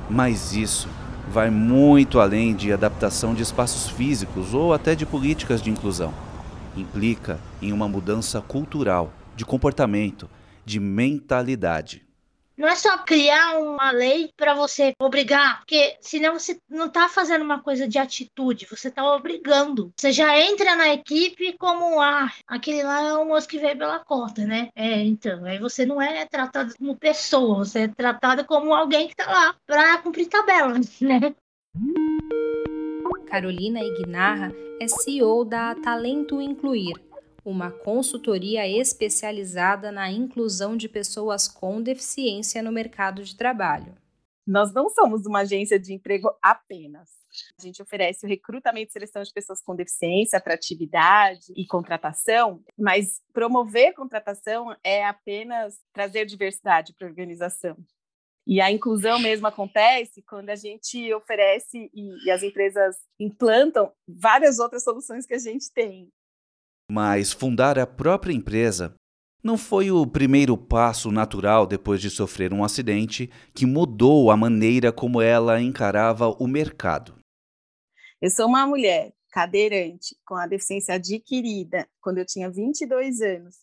Mas 0.09 0.55
isso 0.55 0.89
vai 1.29 1.51
muito 1.51 2.19
além 2.19 2.55
de 2.55 2.73
adaptação 2.73 3.35
de 3.35 3.43
espaços 3.43 3.89
físicos 3.91 4.55
ou 4.55 4.73
até 4.73 4.95
de 4.95 5.05
políticas 5.05 5.63
de 5.63 5.71
inclusão. 5.71 6.13
Implica 6.77 7.39
em 7.61 7.73
uma 7.73 7.89
mudança 7.89 8.41
cultural, 8.41 9.13
de 9.37 9.45
comportamento, 9.45 10.29
de 10.65 10.81
mentalidade. 10.81 12.10
Não 12.61 12.69
é 12.69 12.77
só 12.77 12.99
criar 12.99 13.59
uma 13.59 13.91
lei 13.91 14.31
para 14.37 14.53
você 14.53 14.93
obrigar, 15.01 15.61
porque 15.61 15.97
senão 15.99 16.39
você 16.39 16.61
não 16.69 16.89
está 16.89 17.09
fazendo 17.09 17.41
uma 17.41 17.63
coisa 17.63 17.89
de 17.89 17.99
atitude, 17.99 18.67
você 18.69 18.89
está 18.89 19.03
obrigando. 19.15 19.91
Você 19.97 20.13
já 20.13 20.39
entra 20.39 20.77
na 20.77 20.93
equipe 20.93 21.57
como, 21.57 21.99
ah, 22.03 22.31
aquele 22.47 22.83
lá 22.83 23.01
é 23.01 23.15
o 23.15 23.25
moço 23.25 23.49
que 23.49 23.59
veio 23.59 23.79
pela 23.79 24.01
cota, 24.01 24.45
né? 24.45 24.69
É, 24.77 25.03
então, 25.03 25.43
aí 25.47 25.59
você 25.59 25.87
não 25.87 26.03
é 26.03 26.27
tratado 26.27 26.75
como 26.77 26.95
pessoa, 26.99 27.65
você 27.65 27.85
é 27.85 27.89
tratado 27.89 28.45
como 28.45 28.75
alguém 28.75 29.07
que 29.07 29.15
está 29.15 29.33
lá 29.33 29.57
para 29.67 29.97
cumprir 30.03 30.29
tabela, 30.29 30.75
né? 31.01 31.35
Carolina 33.31 33.81
Ignarra 33.81 34.53
é 34.83 34.87
CEO 34.87 35.47
da 35.47 35.75
Talento 35.77 36.43
Incluir, 36.43 36.93
uma 37.45 37.71
consultoria 37.71 38.69
especializada 38.69 39.91
na 39.91 40.11
inclusão 40.11 40.77
de 40.77 40.89
pessoas 40.89 41.49
com 41.49 41.83
deficiência 41.83 42.63
no 42.63 42.73
mercado 42.73 43.23
de 43.23 43.37
trabalho. 43.37 43.95
Nós 44.47 44.73
não 44.73 44.89
somos 44.89 45.27
uma 45.27 45.41
agência 45.41 45.79
de 45.79 45.93
emprego 45.93 46.29
apenas. 46.43 47.09
A 47.59 47.63
gente 47.63 47.81
oferece 47.81 48.27
o 48.27 48.29
recrutamento 48.29 48.91
e 48.91 48.93
seleção 48.93 49.23
de 49.23 49.33
pessoas 49.33 49.63
com 49.63 49.77
deficiência, 49.77 50.37
atratividade 50.37 51.53
e 51.57 51.65
contratação, 51.67 52.63
mas 52.77 53.21
promover 53.33 53.95
contratação 53.95 54.75
é 54.83 55.05
apenas 55.05 55.79
trazer 55.93 56.27
diversidade 56.27 56.93
para 56.95 57.07
a 57.07 57.11
organização. 57.11 57.77
E 58.47 58.61
a 58.61 58.71
inclusão 58.71 59.21
mesmo 59.21 59.47
acontece 59.47 60.23
quando 60.23 60.51
a 60.51 60.57
gente 60.57 61.13
oferece 61.15 61.91
e, 61.95 62.27
e, 62.27 62.31
as 62.31 62.43
empresas 62.43 62.97
implantam 63.19 63.93
várias 64.09 64.59
outras 64.59 64.83
soluções 64.83 65.25
que 65.25 65.35
a 65.35 65.39
gente 65.39 65.73
tem. 65.73 66.11
Mas 66.91 67.33
fundar 67.33 67.79
a 67.79 67.87
própria 67.87 68.33
empresa 68.33 68.97
não 69.45 69.57
foi 69.57 69.93
o 69.93 70.05
primeiro 70.05 70.57
passo 70.59 71.13
natural 71.13 71.65
depois 71.65 72.01
de 72.01 72.11
sofrer 72.11 72.53
um 72.53 72.65
acidente 72.65 73.31
que 73.55 73.65
mudou 73.65 74.29
a 74.29 74.37
maneira 74.37 74.93
como 74.93 75.23
ela 75.23 75.63
encarava 75.63 76.29
o 76.29 76.49
mercado. 76.49 77.17
Eu 78.21 78.29
sou 78.29 78.49
uma 78.49 78.67
mulher 78.67 79.13
cadeirante 79.31 80.17
com 80.27 80.35
a 80.35 80.49
deficiência 80.49 80.97
adquirida 80.97 81.89
quando 82.01 82.19
eu 82.19 82.27
tinha 82.27 82.51
22 82.51 83.21
anos 83.21 83.55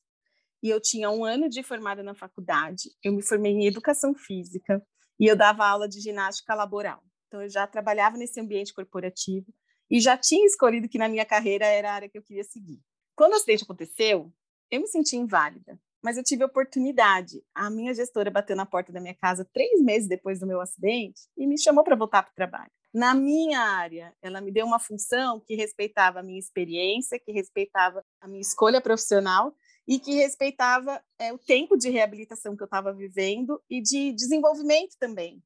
e 0.63 0.69
eu 0.69 0.79
tinha 0.79 1.11
um 1.11 1.25
ano 1.25 1.49
de 1.49 1.61
formada 1.61 2.01
na 2.01 2.15
faculdade. 2.15 2.91
Eu 3.03 3.11
me 3.11 3.21
formei 3.21 3.51
em 3.51 3.67
educação 3.67 4.15
física 4.15 4.81
e 5.19 5.27
eu 5.27 5.35
dava 5.35 5.67
aula 5.67 5.87
de 5.89 5.99
ginástica 5.99 6.55
laboral. 6.55 7.03
Então 7.27 7.41
eu 7.41 7.49
já 7.49 7.67
trabalhava 7.67 8.15
nesse 8.15 8.39
ambiente 8.39 8.73
corporativo 8.73 9.53
e 9.91 9.99
já 9.99 10.17
tinha 10.17 10.45
escolhido 10.45 10.87
que 10.87 10.97
na 10.97 11.09
minha 11.09 11.25
carreira 11.25 11.65
era 11.65 11.91
a 11.91 11.93
área 11.93 12.09
que 12.09 12.17
eu 12.17 12.23
queria 12.23 12.45
seguir. 12.45 12.79
Quando 13.17 13.33
o 13.33 13.35
acidente 13.35 13.63
aconteceu, 13.63 14.31
eu 14.69 14.79
me 14.79 14.87
senti 14.87 15.17
inválida, 15.17 15.79
mas 16.03 16.17
eu 16.17 16.23
tive 16.23 16.43
oportunidade. 16.43 17.43
A 17.55 17.67
minha 17.67 17.91
gestora 17.91 18.29
bateu 18.29 18.55
na 18.55 18.63
porta 18.63 18.91
da 18.91 19.01
minha 19.01 19.15
casa 19.15 19.43
três 19.51 19.81
meses 19.81 20.07
depois 20.07 20.39
do 20.39 20.45
meu 20.45 20.61
acidente 20.61 21.21
e 21.35 21.47
me 21.47 21.59
chamou 21.59 21.83
para 21.83 21.95
voltar 21.95 22.21
para 22.21 22.31
o 22.31 22.35
trabalho. 22.35 22.69
Na 22.93 23.15
minha 23.15 23.59
área, 23.59 24.13
ela 24.21 24.39
me 24.39 24.51
deu 24.51 24.67
uma 24.67 24.77
função 24.77 25.39
que 25.39 25.55
respeitava 25.55 26.19
a 26.19 26.23
minha 26.23 26.37
experiência, 26.37 27.19
que 27.19 27.31
respeitava 27.31 28.05
a 28.21 28.27
minha 28.27 28.39
escolha 28.39 28.79
profissional 28.79 29.51
e 29.87 29.97
que 29.97 30.13
respeitava 30.13 31.03
é, 31.17 31.33
o 31.33 31.39
tempo 31.39 31.75
de 31.75 31.89
reabilitação 31.89 32.55
que 32.55 32.61
eu 32.61 32.65
estava 32.65 32.93
vivendo 32.93 33.59
e 33.67 33.81
de 33.81 34.13
desenvolvimento 34.13 34.95
também 34.99 35.41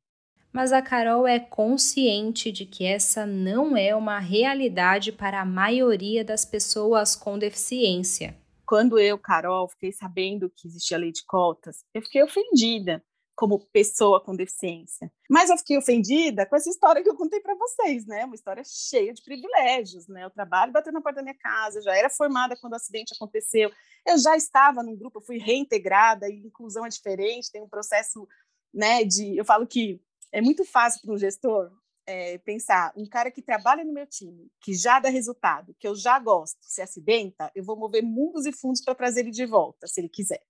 mas 0.51 0.73
a 0.73 0.81
Carol 0.81 1.27
é 1.27 1.39
consciente 1.39 2.51
de 2.51 2.65
que 2.65 2.85
essa 2.85 3.25
não 3.25 3.75
é 3.77 3.95
uma 3.95 4.19
realidade 4.19 5.11
para 5.11 5.41
a 5.41 5.45
maioria 5.45 6.23
das 6.23 6.43
pessoas 6.43 7.15
com 7.15 7.39
deficiência. 7.39 8.37
Quando 8.65 8.99
eu, 8.99 9.17
Carol, 9.17 9.67
fiquei 9.69 9.91
sabendo 9.91 10.49
que 10.49 10.67
existia 10.67 10.97
lei 10.97 11.11
de 11.11 11.25
cotas, 11.25 11.83
eu 11.93 12.01
fiquei 12.01 12.23
ofendida 12.23 13.03
como 13.35 13.59
pessoa 13.59 14.21
com 14.21 14.35
deficiência. 14.35 15.11
Mas 15.29 15.49
eu 15.49 15.57
fiquei 15.57 15.77
ofendida 15.77 16.45
com 16.45 16.55
essa 16.55 16.69
história 16.69 17.01
que 17.01 17.09
eu 17.09 17.15
contei 17.15 17.39
para 17.39 17.55
vocês, 17.55 18.05
né? 18.05 18.23
Uma 18.23 18.35
história 18.35 18.61
cheia 18.63 19.11
de 19.11 19.23
privilégios, 19.23 20.07
né? 20.07 20.23
Eu 20.23 20.29
trabalho 20.29 20.71
batendo 20.71 20.93
na 20.93 21.01
porta 21.01 21.17
da 21.17 21.23
minha 21.23 21.37
casa, 21.37 21.79
eu 21.79 21.83
já 21.83 21.95
era 21.95 22.09
formada 22.09 22.55
quando 22.55 22.73
o 22.73 22.75
acidente 22.75 23.15
aconteceu, 23.15 23.71
eu 24.05 24.17
já 24.19 24.35
estava 24.35 24.83
num 24.83 24.95
grupo, 24.95 25.17
eu 25.17 25.23
fui 25.23 25.37
reintegrada 25.37 26.29
e 26.29 26.37
inclusão 26.37 26.85
é 26.85 26.89
diferente, 26.89 27.51
tem 27.51 27.63
um 27.63 27.67
processo, 27.67 28.27
né, 28.71 29.03
de, 29.03 29.35
eu 29.35 29.43
falo 29.43 29.65
que 29.65 29.99
é 30.31 30.41
muito 30.41 30.63
fácil 30.65 31.01
para 31.01 31.13
um 31.13 31.17
gestor 31.17 31.71
é, 32.05 32.37
pensar 32.39 32.91
um 32.95 33.05
cara 33.05 33.29
que 33.31 33.41
trabalha 33.41 33.83
no 33.83 33.93
meu 33.93 34.07
time, 34.07 34.49
que 34.59 34.73
já 34.73 34.99
dá 34.99 35.09
resultado, 35.09 35.75
que 35.79 35.87
eu 35.87 35.95
já 35.95 36.17
gosto, 36.19 36.57
se 36.61 36.81
acidenta, 36.81 37.51
eu 37.55 37.63
vou 37.63 37.75
mover 37.75 38.03
mundos 38.03 38.45
e 38.45 38.51
fundos 38.51 38.81
para 38.81 38.95
trazer 38.95 39.21
ele 39.21 39.31
de 39.31 39.45
volta, 39.45 39.87
se 39.87 40.01
ele 40.01 40.09
quiser. 40.09 40.41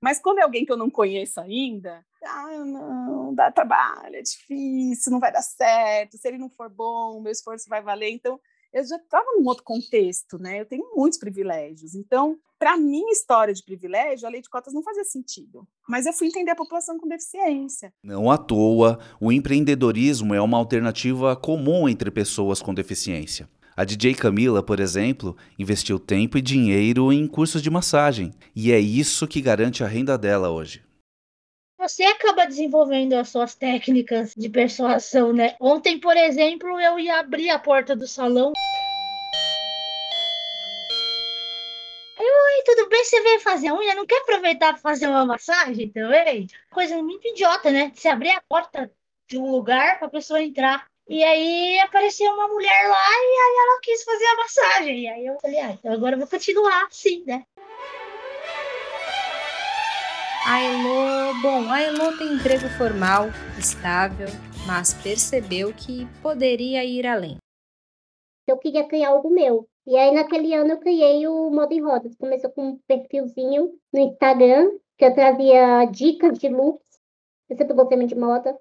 Mas 0.00 0.18
quando 0.18 0.38
é 0.38 0.42
alguém 0.42 0.66
que 0.66 0.72
eu 0.72 0.76
não 0.76 0.90
conheço 0.90 1.40
ainda, 1.40 2.04
ah, 2.24 2.64
não, 2.64 3.32
dá 3.34 3.52
trabalho, 3.52 4.16
é 4.16 4.22
difícil, 4.22 5.12
não 5.12 5.20
vai 5.20 5.32
dar 5.32 5.42
certo, 5.42 6.18
se 6.18 6.26
ele 6.26 6.38
não 6.38 6.50
for 6.50 6.68
bom, 6.68 7.20
meu 7.20 7.30
esforço 7.30 7.68
vai 7.68 7.80
valer. 7.80 8.10
Então, 8.10 8.40
eu 8.72 8.84
já 8.84 8.96
estava 8.96 9.26
num 9.36 9.46
outro 9.46 9.64
contexto, 9.64 10.38
né? 10.38 10.60
Eu 10.60 10.66
tenho 10.66 10.84
muitos 10.94 11.18
privilégios. 11.18 11.94
Então, 11.94 12.38
para 12.58 12.76
minha 12.76 13.12
história 13.12 13.52
de 13.52 13.62
privilégio, 13.62 14.26
a 14.26 14.30
lei 14.30 14.40
de 14.40 14.48
cotas 14.48 14.72
não 14.72 14.82
fazia 14.82 15.04
sentido. 15.04 15.66
Mas 15.88 16.06
eu 16.06 16.12
fui 16.12 16.28
entender 16.28 16.52
a 16.52 16.56
população 16.56 16.98
com 16.98 17.08
deficiência. 17.08 17.92
Não 18.02 18.30
à 18.30 18.38
toa, 18.38 18.98
o 19.20 19.30
empreendedorismo 19.30 20.34
é 20.34 20.40
uma 20.40 20.58
alternativa 20.58 21.36
comum 21.36 21.88
entre 21.88 22.10
pessoas 22.10 22.62
com 22.62 22.72
deficiência. 22.72 23.48
A 23.76 23.84
DJ 23.84 24.14
Camila, 24.14 24.62
por 24.62 24.80
exemplo, 24.80 25.36
investiu 25.58 25.98
tempo 25.98 26.36
e 26.36 26.42
dinheiro 26.42 27.12
em 27.12 27.26
cursos 27.26 27.62
de 27.62 27.70
massagem, 27.70 28.30
e 28.54 28.70
é 28.70 28.78
isso 28.78 29.26
que 29.26 29.40
garante 29.40 29.82
a 29.82 29.86
renda 29.86 30.16
dela 30.18 30.50
hoje 30.50 30.82
você 31.82 32.04
acaba 32.04 32.46
desenvolvendo 32.46 33.14
as 33.14 33.28
suas 33.28 33.56
técnicas 33.56 34.32
de 34.36 34.48
persuasão, 34.48 35.32
né? 35.32 35.56
Ontem, 35.60 35.98
por 35.98 36.16
exemplo, 36.16 36.80
eu 36.80 36.96
ia 36.96 37.18
abrir 37.18 37.50
a 37.50 37.58
porta 37.58 37.96
do 37.96 38.06
salão. 38.06 38.52
Oi, 42.20 42.62
tudo 42.64 42.88
bem? 42.88 43.04
Você 43.04 43.20
veio 43.22 43.40
fazer 43.40 43.72
unha? 43.72 43.96
Não 43.96 44.06
quer 44.06 44.20
aproveitar 44.20 44.74
para 44.74 44.80
fazer 44.80 45.08
uma 45.08 45.26
massagem 45.26 45.90
também? 45.90 46.46
Coisa 46.70 47.02
muito 47.02 47.26
idiota, 47.26 47.72
né? 47.72 47.90
Você 47.92 48.08
abrir 48.08 48.30
a 48.30 48.42
porta 48.48 48.88
de 49.28 49.36
um 49.36 49.50
lugar 49.50 49.98
para 49.98 50.06
a 50.06 50.10
pessoa 50.10 50.40
entrar. 50.40 50.86
E 51.08 51.24
aí 51.24 51.80
apareceu 51.80 52.30
uma 52.32 52.46
mulher 52.46 52.88
lá 52.88 53.08
e 53.10 53.38
aí 53.40 53.56
ela 53.58 53.80
quis 53.82 54.04
fazer 54.04 54.24
a 54.24 54.36
massagem. 54.36 55.00
E 55.00 55.08
aí 55.08 55.26
eu 55.26 55.36
falei, 55.40 55.58
ah, 55.58 55.72
então 55.72 55.92
agora 55.92 56.14
eu 56.14 56.20
vou 56.20 56.28
continuar 56.28 56.86
assim, 56.86 57.24
né? 57.26 57.44
A 60.44 60.60
Elo, 60.60 61.40
bom, 61.40 61.70
a 61.70 61.80
Elo 61.80 62.18
tem 62.18 62.34
emprego 62.34 62.68
formal, 62.76 63.26
estável, 63.56 64.26
mas 64.66 64.92
percebeu 64.92 65.72
que 65.72 66.04
poderia 66.20 66.84
ir 66.84 67.06
além. 67.06 67.36
Eu 68.48 68.58
queria 68.58 68.84
criar 68.88 69.10
algo 69.10 69.30
meu. 69.30 69.68
E 69.86 69.96
aí, 69.96 70.12
naquele 70.12 70.52
ano, 70.52 70.72
eu 70.72 70.80
criei 70.80 71.28
o 71.28 71.48
Moda 71.48 71.72
em 71.72 71.80
Rodas. 71.80 72.16
Começou 72.16 72.50
com 72.50 72.70
um 72.70 72.78
perfilzinho 72.88 73.72
no 73.92 74.00
Instagram, 74.00 74.68
que 74.98 75.04
eu 75.04 75.14
trazia 75.14 75.84
dicas 75.84 76.36
de 76.36 76.48
looks. 76.48 76.98
Eu 77.48 77.56
sempre 77.56 77.74
gostei 77.74 78.04
de 78.04 78.16
moda. 78.16 78.58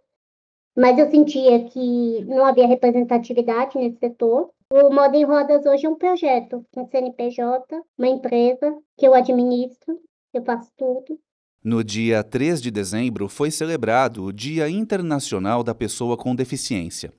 Mas 0.78 1.00
eu 1.00 1.10
sentia 1.10 1.66
que 1.66 2.24
não 2.26 2.46
havia 2.46 2.68
representatividade 2.68 3.80
nesse 3.80 3.98
setor. 3.98 4.52
O 4.72 4.94
Moda 4.94 5.18
em 5.18 5.26
Rodas 5.26 5.66
hoje 5.66 5.88
é 5.88 5.90
um 5.90 5.98
projeto, 5.98 6.64
um 6.78 6.86
CNPJ, 6.86 7.84
uma 7.98 8.08
empresa 8.08 8.72
que 8.96 9.06
eu 9.06 9.16
administro, 9.16 10.00
eu 10.32 10.46
faço 10.46 10.72
tudo. 10.78 11.20
No 11.63 11.84
dia 11.84 12.24
3 12.24 12.60
de 12.60 12.72
dezembro 12.72 13.30
foi 13.30 13.51
celebrado 13.51 14.24
o 14.24 14.34
Dia 14.34 14.68
Internacional 14.68 15.63
da 15.63 15.75
Pessoa 15.75 16.18
com 16.18 16.34
Deficiência. 16.34 17.13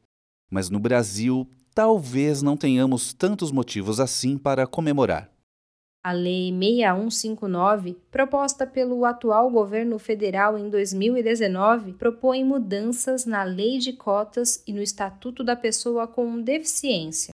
Mas 0.50 0.68
no 0.68 0.80
Brasil, 0.80 1.48
talvez 1.72 2.42
não 2.42 2.56
tenhamos 2.56 3.12
tantos 3.12 3.52
motivos 3.52 4.00
assim 4.00 4.36
para 4.36 4.66
comemorar. 4.66 5.30
A 6.02 6.10
Lei 6.10 6.50
6159, 6.50 7.96
proposta 8.10 8.66
pelo 8.66 9.04
atual 9.04 9.48
governo 9.48 9.96
federal 10.00 10.58
em 10.58 10.68
2019, 10.68 11.92
propõe 11.92 12.42
mudanças 12.42 13.24
na 13.24 13.44
Lei 13.44 13.78
de 13.78 13.92
Cotas 13.92 14.60
e 14.66 14.72
no 14.72 14.82
Estatuto 14.82 15.44
da 15.44 15.54
Pessoa 15.54 16.08
com 16.08 16.42
Deficiência. 16.42 17.31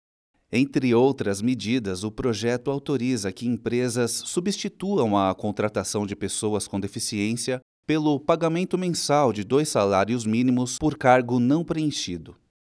Entre 0.52 0.96
outras 0.96 1.42
medidas, 1.42 2.04
o 2.04 2.12
projeto 2.12 2.72
autoriza 2.72 3.34
que 3.34 3.46
empresas 3.46 4.12
substituam 4.12 5.18
a 5.18 5.36
contratação 5.36 6.06
de 6.06 6.16
pessoas 6.16 6.68
com 6.68 6.80
deficiência 6.80 7.60
pelo 7.86 8.20
pagamento 8.20 8.78
mensal 8.78 9.34
de 9.34 9.44
dois 9.44 9.68
salários 9.68 10.26
mínimos 10.26 10.78
por 10.78 10.98
cargo 10.98 11.40
não 11.40 11.66
preenchido. 11.66 12.38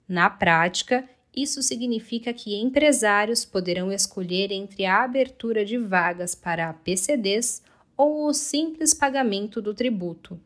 Na 0.08 0.30
prática, 0.30 1.08
isso 1.36 1.62
significa 1.62 2.32
que 2.32 2.56
empresários 2.56 3.44
poderão 3.44 3.92
escolher 3.92 4.50
entre 4.50 4.86
a 4.86 5.04
abertura 5.04 5.64
de 5.64 5.76
vagas 5.76 6.34
para 6.34 6.72
PCDs 6.72 7.62
ou 7.96 8.26
o 8.26 8.32
simples 8.32 8.94
pagamento 8.94 9.60
do 9.60 9.74
tributo. 9.74 10.40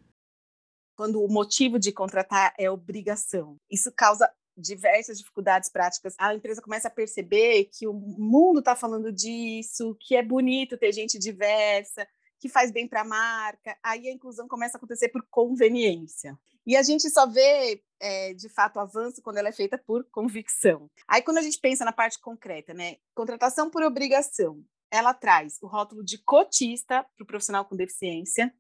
Quando 0.96 1.22
o 1.22 1.28
motivo 1.28 1.78
de 1.78 1.92
contratar 1.92 2.52
é 2.58 2.70
obrigação, 2.70 3.56
isso 3.70 3.92
causa 3.96 4.28
diversas 4.56 5.18
dificuldades 5.18 5.70
práticas, 5.70 6.14
a 6.18 6.34
empresa 6.34 6.62
começa 6.62 6.88
a 6.88 6.90
perceber 6.90 7.70
que 7.72 7.86
o 7.86 7.92
mundo 7.92 8.58
está 8.58 8.76
falando 8.76 9.12
disso, 9.12 9.96
que 10.00 10.16
é 10.16 10.22
bonito 10.22 10.76
ter 10.76 10.92
gente 10.92 11.18
diversa, 11.18 12.06
que 12.38 12.48
faz 12.48 12.72
bem 12.72 12.88
para 12.88 13.02
a 13.02 13.04
marca, 13.04 13.78
aí 13.82 14.08
a 14.08 14.12
inclusão 14.12 14.48
começa 14.48 14.76
a 14.76 14.78
acontecer 14.78 15.08
por 15.10 15.24
conveniência. 15.30 16.36
E 16.66 16.76
a 16.76 16.82
gente 16.82 17.08
só 17.10 17.26
vê, 17.26 17.82
é, 18.00 18.34
de 18.34 18.48
fato, 18.48 18.78
avanço 18.78 19.22
quando 19.22 19.36
ela 19.36 19.48
é 19.48 19.52
feita 19.52 19.78
por 19.78 20.04
convicção. 20.10 20.90
Aí, 21.08 21.22
quando 21.22 21.38
a 21.38 21.42
gente 21.42 21.58
pensa 21.58 21.84
na 21.84 21.92
parte 21.92 22.20
concreta, 22.20 22.72
né? 22.72 22.96
Contratação 23.14 23.70
por 23.70 23.82
obrigação, 23.82 24.64
ela 24.90 25.14
traz 25.14 25.58
o 25.62 25.66
rótulo 25.66 26.04
de 26.04 26.18
cotista 26.18 27.04
para 27.16 27.24
o 27.24 27.26
profissional 27.26 27.64
com 27.64 27.76
deficiência, 27.76 28.54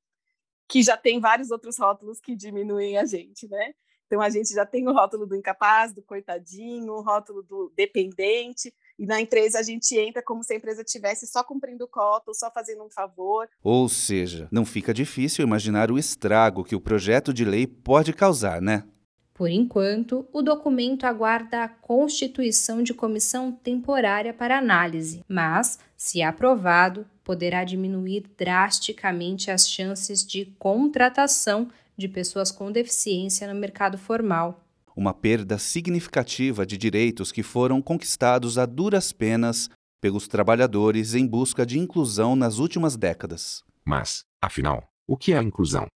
que 0.68 0.82
já 0.82 0.96
tem 0.96 1.20
vários 1.20 1.50
outros 1.50 1.78
rótulos 1.78 2.20
que 2.20 2.34
diminuem 2.34 2.98
a 2.98 3.04
gente, 3.04 3.46
né? 3.48 3.74
Então 4.12 4.20
a 4.20 4.28
gente 4.28 4.52
já 4.52 4.66
tem 4.66 4.86
o 4.86 4.92
rótulo 4.92 5.24
do 5.24 5.34
incapaz, 5.34 5.94
do 5.94 6.02
coitadinho, 6.02 6.92
o 6.92 7.00
rótulo 7.00 7.42
do 7.42 7.72
dependente, 7.74 8.70
e 8.98 9.06
na 9.06 9.18
empresa 9.18 9.58
a 9.58 9.62
gente 9.62 9.98
entra 9.98 10.22
como 10.22 10.44
se 10.44 10.52
a 10.52 10.56
empresa 10.56 10.84
tivesse 10.84 11.26
só 11.26 11.42
cumprindo 11.42 11.88
cota 11.88 12.24
ou 12.28 12.34
só 12.34 12.50
fazendo 12.50 12.84
um 12.84 12.90
favor. 12.90 13.48
Ou 13.64 13.88
seja, 13.88 14.48
não 14.52 14.66
fica 14.66 14.92
difícil 14.92 15.42
imaginar 15.42 15.90
o 15.90 15.98
estrago 15.98 16.62
que 16.62 16.76
o 16.76 16.80
projeto 16.80 17.32
de 17.32 17.42
lei 17.42 17.66
pode 17.66 18.12
causar, 18.12 18.60
né? 18.60 18.84
Por 19.32 19.48
enquanto, 19.48 20.28
o 20.30 20.42
documento 20.42 21.04
aguarda 21.04 21.64
a 21.64 21.68
constituição 21.68 22.82
de 22.82 22.92
comissão 22.92 23.50
temporária 23.50 24.34
para 24.34 24.58
análise, 24.58 25.24
mas, 25.26 25.78
se 25.96 26.20
aprovado, 26.20 27.06
poderá 27.24 27.64
diminuir 27.64 28.24
drasticamente 28.36 29.50
as 29.50 29.66
chances 29.66 30.22
de 30.22 30.44
contratação 30.58 31.70
de 32.02 32.08
pessoas 32.08 32.50
com 32.50 32.70
deficiência 32.70 33.52
no 33.52 33.58
mercado 33.58 33.96
formal. 33.96 34.60
Uma 34.94 35.14
perda 35.14 35.56
significativa 35.56 36.66
de 36.66 36.76
direitos 36.76 37.32
que 37.32 37.42
foram 37.42 37.80
conquistados 37.80 38.58
a 38.58 38.66
duras 38.66 39.12
penas 39.12 39.70
pelos 40.00 40.26
trabalhadores 40.26 41.14
em 41.14 41.26
busca 41.26 41.64
de 41.64 41.78
inclusão 41.78 42.34
nas 42.34 42.58
últimas 42.58 42.96
décadas. 42.96 43.62
Mas, 43.84 44.24
afinal, 44.42 44.82
o 45.06 45.16
que 45.16 45.32
é 45.32 45.38
a 45.38 45.42
inclusão? 45.42 45.86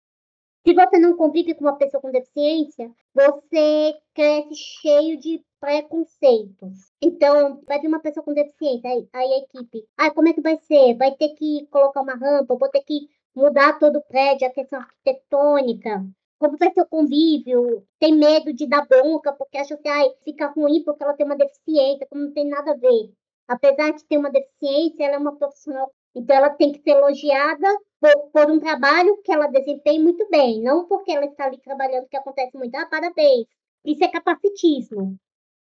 Se 0.67 0.75
você 0.75 0.99
não 0.99 1.17
convive 1.17 1.55
com 1.55 1.65
uma 1.65 1.77
pessoa 1.77 2.01
com 2.01 2.11
deficiência, 2.11 2.91
você 3.15 3.95
cresce 4.15 4.55
cheio 4.55 5.19
de 5.19 5.41
preconceitos. 5.61 6.91
Então, 7.03 7.61
vai 7.67 7.81
vir 7.81 7.89
uma 7.89 8.01
pessoa 8.01 8.25
com 8.25 8.33
deficiência, 8.33 8.91
aí, 8.91 9.09
aí 9.13 9.33
a 9.33 9.39
equipe, 9.39 9.85
ah, 9.97 10.11
como 10.11 10.29
é 10.29 10.33
que 10.33 10.41
vai 10.41 10.57
ser? 10.59 10.97
Vai 10.97 11.13
ter 11.15 11.31
que 11.31 11.67
colocar 11.71 12.01
uma 12.01 12.15
rampa, 12.15 12.57
vou 12.57 12.69
ter 12.69 12.83
que 12.83 13.09
mudar 13.37 13.79
todo 13.79 13.97
o 13.99 14.03
prédio, 14.03 14.49
a 14.49 14.51
questão 14.51 14.81
arquitetônica, 14.81 16.05
como 16.39 16.57
vai 16.57 16.73
ser 16.73 16.83
o 16.83 16.89
convívio, 16.89 17.87
tem 17.99 18.15
medo 18.15 18.53
de 18.53 18.67
dar 18.67 18.87
bronca, 18.87 19.33
porque 19.33 19.59
acha 19.59 19.77
que 19.77 19.89
ai, 19.89 20.09
fica 20.25 20.49
ruim 20.49 20.83
porque 20.85 21.05
ela 21.05 21.15
tem 21.15 21.27
uma 21.27 21.37
deficiência, 21.37 22.07
como 22.09 22.25
não 22.25 22.33
tem 22.33 22.49
nada 22.49 22.73
a 22.73 22.77
ver. 22.77 23.13
Apesar 23.47 23.93
de 23.93 24.05
ter 24.05 24.19
uma 24.19 24.31
deficiência, 24.31 25.05
ela 25.05 25.17
é 25.17 25.19
uma 25.19 25.37
profissional, 25.37 25.93
então 26.15 26.35
ela 26.35 26.51
tem 26.51 26.73
que 26.73 26.83
ser 26.83 26.91
elogiada 26.91 27.69
por, 28.01 28.31
por 28.33 28.51
um 28.51 28.59
trabalho 28.59 29.21
que 29.23 29.33
ela 29.33 29.47
desempenha 29.49 30.03
muito 30.03 30.29
bem, 30.31 30.63
não 30.63 30.87
porque 30.87 31.13
ela 31.13 31.27
está 31.27 31.45
ali 31.45 31.59
trabalhando, 31.59 32.09
que 32.09 32.17
acontece 32.17 32.57
muito, 32.57 32.75
ah, 32.75 32.87
parabéns. 32.87 33.47
Isso 33.85 34.03
é 34.03 34.09
capacitismo 34.09 35.17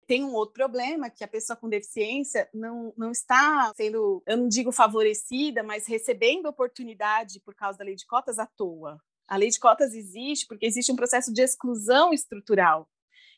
tem 0.07 0.23
um 0.23 0.33
outro 0.33 0.53
problema 0.53 1.09
que 1.09 1.23
a 1.23 1.27
pessoa 1.27 1.57
com 1.57 1.67
deficiência 1.67 2.49
não, 2.53 2.93
não 2.97 3.11
está 3.11 3.73
sendo, 3.75 4.23
eu 4.25 4.37
não 4.37 4.47
digo 4.47 4.71
favorecida, 4.71 5.61
mas 5.61 5.85
recebendo 5.85 6.47
oportunidade 6.47 7.41
por 7.41 7.53
causa 7.53 7.77
da 7.77 7.83
lei 7.83 7.95
de 7.95 8.05
cotas 8.05 8.39
à 8.39 8.45
toa. 8.45 8.99
A 9.27 9.35
lei 9.35 9.49
de 9.49 9.59
cotas 9.59 9.93
existe 9.93 10.47
porque 10.47 10.65
existe 10.65 10.91
um 10.91 10.95
processo 10.95 11.33
de 11.33 11.41
exclusão 11.41 12.13
estrutural. 12.13 12.89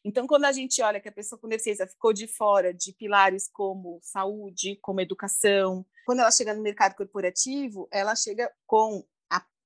Então, 0.06 0.28
quando 0.28 0.46
a 0.46 0.52
gente 0.52 0.82
olha 0.82 1.00
que 1.00 1.10
a 1.10 1.12
pessoa 1.12 1.40
com 1.40 1.50
deficiência 1.50 1.88
ficou 1.88 2.14
de 2.14 2.28
fora 2.28 2.74
de 2.74 2.94
pilares 2.94 3.50
como 3.52 4.00
saúde, 4.02 4.78
como 4.82 5.02
educação, 5.02 5.86
quando 6.06 6.20
ela 6.20 6.32
chega 6.32 6.54
no 6.54 6.62
mercado 6.62 6.96
corporativo, 6.96 7.88
ela 7.92 8.16
chega 8.16 8.50
com 8.66 9.04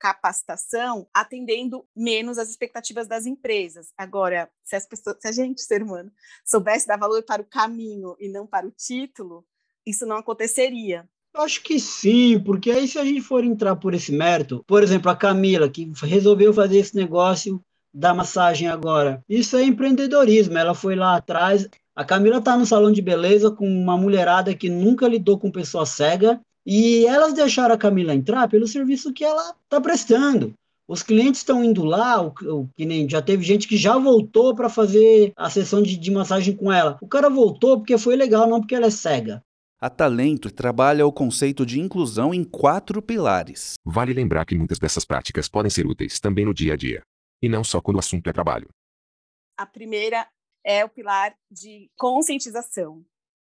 capacitação 0.03 1.07
atendendo 1.13 1.85
menos 1.95 2.37
as 2.37 2.49
expectativas 2.49 3.07
das 3.07 3.25
empresas. 3.25 3.93
Agora, 3.97 4.49
se, 4.61 4.75
as 4.75 4.85
pessoas, 4.85 5.15
se 5.21 5.29
a 5.29 5.31
gente, 5.31 5.61
ser 5.61 5.81
humano, 5.81 6.11
soubesse 6.43 6.85
dar 6.85 6.97
valor 6.97 7.23
para 7.23 7.41
o 7.41 7.45
caminho 7.45 8.13
e 8.19 8.27
não 8.27 8.45
para 8.45 8.67
o 8.67 8.71
título, 8.71 9.45
isso 9.85 10.05
não 10.05 10.17
aconteceria. 10.17 11.07
Eu 11.33 11.41
acho 11.41 11.63
que 11.63 11.79
sim, 11.79 12.37
porque 12.37 12.69
aí 12.69 12.85
se 12.85 12.99
a 12.99 13.05
gente 13.05 13.21
for 13.21 13.45
entrar 13.45 13.77
por 13.77 13.93
esse 13.93 14.11
mérito, 14.11 14.61
por 14.67 14.83
exemplo, 14.83 15.09
a 15.09 15.15
Camila, 15.15 15.69
que 15.69 15.89
resolveu 16.03 16.53
fazer 16.53 16.79
esse 16.79 16.97
negócio 16.97 17.63
da 17.93 18.13
massagem 18.13 18.67
agora, 18.67 19.23
isso 19.29 19.55
é 19.55 19.63
empreendedorismo, 19.63 20.57
ela 20.57 20.75
foi 20.75 20.95
lá 20.95 21.15
atrás. 21.15 21.65
A 21.95 22.03
Camila 22.03 22.39
está 22.39 22.57
no 22.57 22.65
salão 22.65 22.91
de 22.91 23.01
beleza 23.01 23.49
com 23.49 23.65
uma 23.65 23.97
mulherada 23.97 24.53
que 24.53 24.67
nunca 24.67 25.07
lidou 25.07 25.39
com 25.39 25.49
pessoa 25.49 25.85
cega 25.85 26.41
e 26.65 27.05
elas 27.05 27.33
deixaram 27.33 27.75
a 27.75 27.77
Camila 27.77 28.13
entrar 28.13 28.47
pelo 28.47 28.67
serviço 28.67 29.13
que 29.13 29.23
ela 29.23 29.55
está 29.63 29.79
prestando. 29.81 30.53
Os 30.87 31.01
clientes 31.01 31.39
estão 31.39 31.63
indo 31.63 31.83
lá, 31.83 32.21
o, 32.21 32.33
o, 32.43 32.69
que 32.75 32.85
nem 32.85 33.09
já 33.09 33.21
teve 33.21 33.43
gente 33.43 33.67
que 33.67 33.77
já 33.77 33.97
voltou 33.97 34.53
para 34.53 34.69
fazer 34.69 35.31
a 35.35 35.49
sessão 35.49 35.81
de, 35.81 35.95
de 35.97 36.11
massagem 36.11 36.55
com 36.55 36.71
ela. 36.71 36.97
O 37.01 37.07
cara 37.07 37.29
voltou 37.29 37.77
porque 37.77 37.97
foi 37.97 38.15
legal, 38.15 38.47
não 38.47 38.59
porque 38.59 38.75
ela 38.75 38.87
é 38.87 38.91
cega. 38.91 39.41
A 39.79 39.89
Talento 39.89 40.49
trabalha 40.49 41.05
o 41.05 41.11
conceito 41.11 41.65
de 41.65 41.79
inclusão 41.79 42.33
em 42.33 42.43
quatro 42.43 43.01
pilares. 43.01 43.73
Vale 43.83 44.13
lembrar 44.13 44.45
que 44.45 44.55
muitas 44.55 44.79
dessas 44.79 45.03
práticas 45.03 45.49
podem 45.49 45.69
ser 45.69 45.85
úteis 45.85 46.19
também 46.19 46.45
no 46.45 46.53
dia 46.53 46.73
a 46.73 46.77
dia. 46.77 47.01
E 47.41 47.49
não 47.49 47.63
só 47.63 47.81
quando 47.81 47.97
o 47.97 47.99
assunto 47.99 48.29
é 48.29 48.33
trabalho. 48.33 48.69
A 49.57 49.65
primeira 49.65 50.25
é 50.65 50.85
o 50.85 50.89
pilar 50.89 51.35
de 51.51 51.89
conscientização 51.97 53.03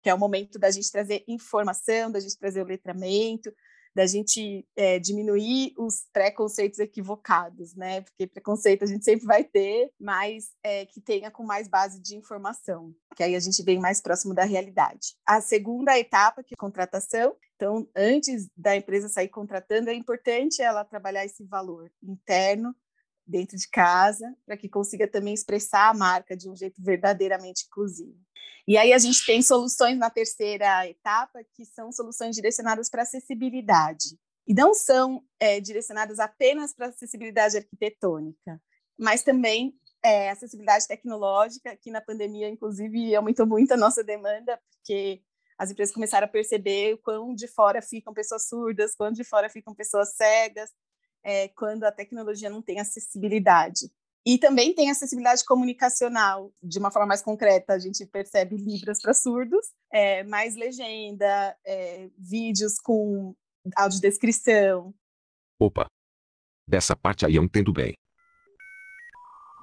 que 0.07 0.11
é 0.11 0.13
o 0.13 0.17
momento 0.17 0.57
da 0.57 0.71
gente 0.71 0.89
trazer 0.89 1.25
informação, 1.27 2.09
da 2.09 2.21
gente 2.21 2.37
trazer 2.37 2.61
o 2.61 2.65
letramento, 2.65 3.53
da 3.93 4.07
gente 4.07 4.65
é, 4.73 4.97
diminuir 4.99 5.73
os 5.77 6.05
preconceitos 6.13 6.79
equivocados, 6.79 7.75
né? 7.75 7.99
Porque 7.99 8.25
preconceito 8.25 8.85
a 8.85 8.87
gente 8.87 9.03
sempre 9.03 9.25
vai 9.25 9.43
ter, 9.43 9.91
mas 9.99 10.51
é, 10.63 10.85
que 10.85 11.01
tenha 11.01 11.29
com 11.29 11.43
mais 11.43 11.67
base 11.67 12.01
de 12.01 12.15
informação, 12.15 12.95
que 13.17 13.23
aí 13.23 13.35
a 13.35 13.39
gente 13.41 13.61
vem 13.63 13.79
mais 13.79 13.99
próximo 13.99 14.33
da 14.33 14.45
realidade. 14.45 15.17
A 15.25 15.41
segunda 15.41 15.99
etapa, 15.99 16.41
que 16.41 16.53
é 16.53 16.57
a 16.57 16.61
contratação, 16.61 17.35
então, 17.57 17.85
antes 17.93 18.47
da 18.55 18.77
empresa 18.77 19.09
sair 19.09 19.27
contratando, 19.27 19.89
é 19.89 19.93
importante 19.93 20.61
ela 20.61 20.85
trabalhar 20.85 21.25
esse 21.25 21.43
valor 21.43 21.91
interno 22.01 22.73
dentro 23.27 23.57
de 23.57 23.67
casa, 23.69 24.33
para 24.45 24.57
que 24.57 24.69
consiga 24.69 25.07
também 25.07 25.33
expressar 25.33 25.89
a 25.89 25.93
marca 25.93 26.35
de 26.35 26.49
um 26.49 26.55
jeito 26.55 26.81
verdadeiramente 26.81 27.65
inclusivo. 27.67 28.17
E 28.67 28.77
aí 28.77 28.91
a 28.91 28.97
gente 28.97 29.25
tem 29.25 29.41
soluções 29.41 29.97
na 29.97 30.09
terceira 30.09 30.87
etapa, 30.87 31.39
que 31.53 31.65
são 31.65 31.91
soluções 31.91 32.35
direcionadas 32.35 32.89
para 32.89 33.03
acessibilidade. 33.03 34.17
E 34.45 34.53
não 34.53 34.73
são 34.73 35.23
é, 35.39 35.59
direcionadas 35.59 36.19
apenas 36.19 36.73
para 36.73 36.87
acessibilidade 36.87 37.57
arquitetônica, 37.57 38.61
mas 38.97 39.23
também 39.23 39.73
é, 40.03 40.29
acessibilidade 40.29 40.87
tecnológica, 40.87 41.75
que 41.75 41.91
na 41.91 42.01
pandemia, 42.01 42.49
inclusive, 42.49 43.15
aumentou 43.15 43.45
muito 43.45 43.73
a 43.73 43.77
nossa 43.77 44.03
demanda, 44.03 44.59
porque 44.71 45.21
as 45.57 45.71
empresas 45.71 45.93
começaram 45.93 46.25
a 46.25 46.29
perceber 46.29 46.93
o 46.93 46.97
quão 46.97 47.33
de 47.33 47.47
fora 47.47 47.81
ficam 47.81 48.13
pessoas 48.13 48.47
surdas, 48.47 48.95
quão 48.95 49.11
de 49.11 49.23
fora 49.23 49.49
ficam 49.49 49.73
pessoas 49.73 50.15
cegas, 50.15 50.71
é, 51.27 51.49
quando 51.49 51.83
a 51.83 51.91
tecnologia 51.91 52.49
não 52.49 52.61
tem 52.61 52.79
acessibilidade. 52.79 53.91
E 54.25 54.37
também 54.37 54.73
tem 54.73 54.89
acessibilidade 54.89 55.43
comunicacional, 55.43 56.53
de 56.63 56.79
uma 56.79 56.89
forma 56.89 57.07
mais 57.07 57.21
concreta, 57.21 57.73
a 57.73 57.79
gente 57.79 58.05
percebe 58.05 58.55
libras 58.55 59.01
para 59.01 59.13
surdos, 59.13 59.67
é, 59.91 60.23
mais 60.23 60.55
legenda, 60.55 61.55
é, 61.65 62.09
vídeos 62.17 62.79
com 62.79 63.35
audiodescrição. 63.75 64.93
Opa! 65.59 65.87
Dessa 66.65 66.95
parte 66.95 67.25
aí 67.25 67.35
eu 67.35 67.43
entendo 67.43 67.73
bem. 67.73 67.93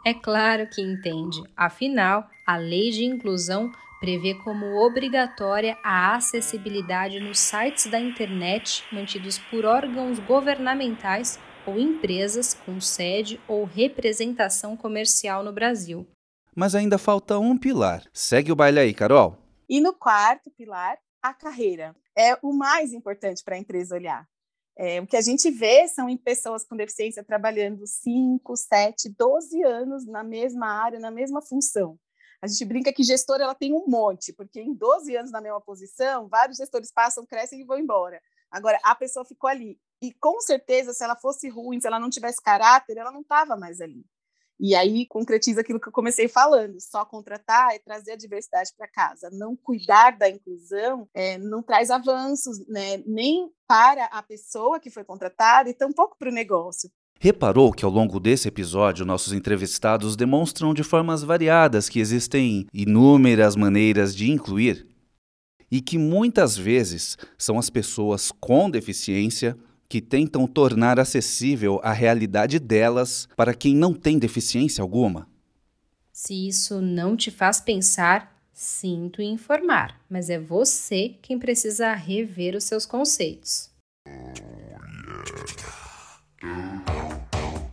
É 0.07 0.13
claro 0.13 0.69
que 0.69 0.83
entende. 0.83 1.43
Afinal, 1.57 2.29
a 2.47 2.59
lei 2.59 2.91
de 2.91 3.05
inclusão 3.05 3.73
prevê 4.01 4.35
como 4.35 4.67
obrigatória 4.85 5.79
a 5.83 6.15
acessibilidade 6.15 7.21
nos 7.21 7.39
sites 7.39 7.87
da 7.87 7.99
internet 7.99 8.85
mantidos 8.93 9.39
por 9.39 9.65
órgãos 9.65 10.19
governamentais 10.19 11.39
ou 11.67 11.79
empresas 11.79 12.55
com 12.55 12.81
sede 12.81 13.41
ou 13.49 13.65
representação 13.65 14.77
comercial 14.77 15.43
no 15.43 15.53
Brasil. 15.53 16.07
Mas 16.55 16.75
ainda 16.75 16.99
falta 16.99 17.39
um 17.39 17.59
pilar. 17.59 18.05
Segue 18.13 18.53
o 18.53 18.57
baile 18.57 18.79
aí, 18.79 18.95
Carol. 18.95 19.37
E 19.69 19.81
no 19.81 19.93
quarto 19.93 20.51
pilar, 20.51 20.99
a 21.23 21.33
carreira. 21.33 21.97
É 22.17 22.39
o 22.43 22.53
mais 22.53 22.93
importante 22.93 23.43
para 23.43 23.57
a 23.57 23.59
empresa 23.59 23.95
olhar. 23.95 24.29
É, 24.77 25.01
o 25.01 25.07
que 25.07 25.17
a 25.17 25.21
gente 25.21 25.51
vê 25.51 25.87
são 25.89 26.09
em 26.09 26.17
pessoas 26.17 26.65
com 26.65 26.77
deficiência 26.77 27.25
trabalhando 27.25 27.87
5, 27.87 28.57
7, 28.57 29.09
12 29.17 29.63
anos 29.63 30.07
na 30.07 30.23
mesma 30.23 30.67
área, 30.67 30.99
na 30.99 31.11
mesma 31.11 31.41
função. 31.41 31.99
A 32.43 32.47
gente 32.47 32.65
brinca 32.65 32.93
que 32.93 33.03
gestor 33.03 33.41
ela 33.41 33.55
tem 33.55 33.73
um 33.73 33.87
monte, 33.87 34.33
porque 34.33 34.61
em 34.61 34.75
12 34.75 35.17
anos 35.17 35.31
na 35.31 35.41
mesma 35.41 35.61
posição, 35.61 36.29
vários 36.29 36.59
gestores 36.59 36.93
passam, 36.93 37.25
crescem 37.25 37.61
e 37.61 37.65
vão 37.65 37.79
embora. 37.79 38.21
Agora, 38.51 38.79
a 38.83 38.95
pessoa 38.95 39.25
ficou 39.25 39.49
ali. 39.49 39.79
E 40.05 40.13
com 40.21 40.39
certeza, 40.41 40.93
se 40.93 41.03
ela 41.03 41.17
fosse 41.17 41.49
ruim, 41.49 41.81
se 41.81 41.87
ela 41.87 41.99
não 41.99 42.11
tivesse 42.11 42.43
caráter, 42.43 42.99
ela 42.99 43.11
não 43.11 43.23
estava 43.23 43.57
mais 43.57 43.81
ali. 43.81 44.05
E 44.61 44.75
aí 44.75 45.07
concretiza 45.07 45.63
aquilo 45.63 45.81
que 45.81 45.89
eu 45.89 45.93
comecei 45.93 46.29
falando: 46.29 46.79
só 46.79 47.07
contratar 47.07 47.75
é 47.75 47.79
trazer 47.79 48.13
a 48.13 48.17
diversidade 48.17 48.71
para 48.77 48.87
casa. 48.87 49.31
Não 49.33 49.57
cuidar 49.57 50.17
da 50.17 50.29
inclusão 50.29 51.09
é, 51.15 51.39
não 51.39 51.63
traz 51.63 51.91
avanços, 51.91 52.67
né, 52.69 52.99
nem 53.07 53.51
para 53.67 54.05
a 54.07 54.23
pessoa 54.23 54.79
que 54.79 54.91
foi 54.91 55.05
contratada 55.05 55.71
e 55.71 55.75
tampouco 55.75 56.17
para 56.19 56.29
o 56.29 56.35
negócio. 56.35 56.91
Reparou 57.19 57.73
que 57.73 57.85
ao 57.85 57.91
longo 57.91 58.21
desse 58.21 58.47
episódio 58.47 59.07
nossos 59.07 59.33
entrevistados 59.33 60.17
demonstram 60.17 60.75
de 60.75 60.85
formas 60.85 61.23
variadas 61.23 61.89
que 61.89 61.99
existem 61.99 62.67
inúmeras 62.75 63.57
maneiras 63.57 64.15
de 64.15 64.31
incluir? 64.31 64.87
E 65.71 65.81
que 65.81 65.97
muitas 65.97 66.57
vezes 66.57 67.17
são 67.39 67.59
as 67.59 67.71
pessoas 67.71 68.31
com 68.31 68.69
deficiência 68.71 69.57
que 69.95 70.01
tentam 70.01 70.45
tornar 70.45 70.99
acessível 70.99 71.79
a 71.81 71.93
realidade 71.93 72.59
delas 72.59 73.29
para 73.37 73.55
quem 73.55 73.77
não 73.77 73.95
tem 73.95 74.19
deficiência 74.19 74.83
alguma? 74.83 75.29
Se 76.13 76.49
isso 76.49 76.81
não 76.81 77.17
te 77.17 77.31
faz 77.31 77.61
pensar, 77.61 78.37
sinto 78.53 79.23
informar, 79.23 80.01
mas 80.11 80.31
é 80.31 80.37
você 80.37 81.15
quem 81.23 81.39
precisa 81.39 81.95
rever 81.95 82.57
os 82.57 82.65
seus 82.65 82.85
conceitos. 82.85 83.71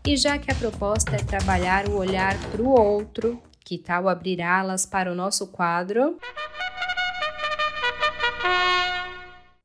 E 0.06 0.16
já 0.16 0.38
que 0.38 0.52
a 0.52 0.56
proposta 0.56 1.16
é 1.16 1.24
trabalhar 1.24 1.90
o 1.90 1.96
olhar 1.96 2.38
para 2.52 2.62
o 2.62 2.70
outro, 2.70 3.42
que 3.66 3.80
tal 3.80 4.08
abrir 4.08 4.44
alas 4.44 4.86
para 4.86 5.12
o 5.12 5.16
nosso 5.16 5.48
quadro? 5.48 6.20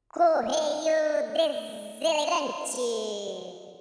Correio 0.09 0.76
Deselegante. 2.07 3.81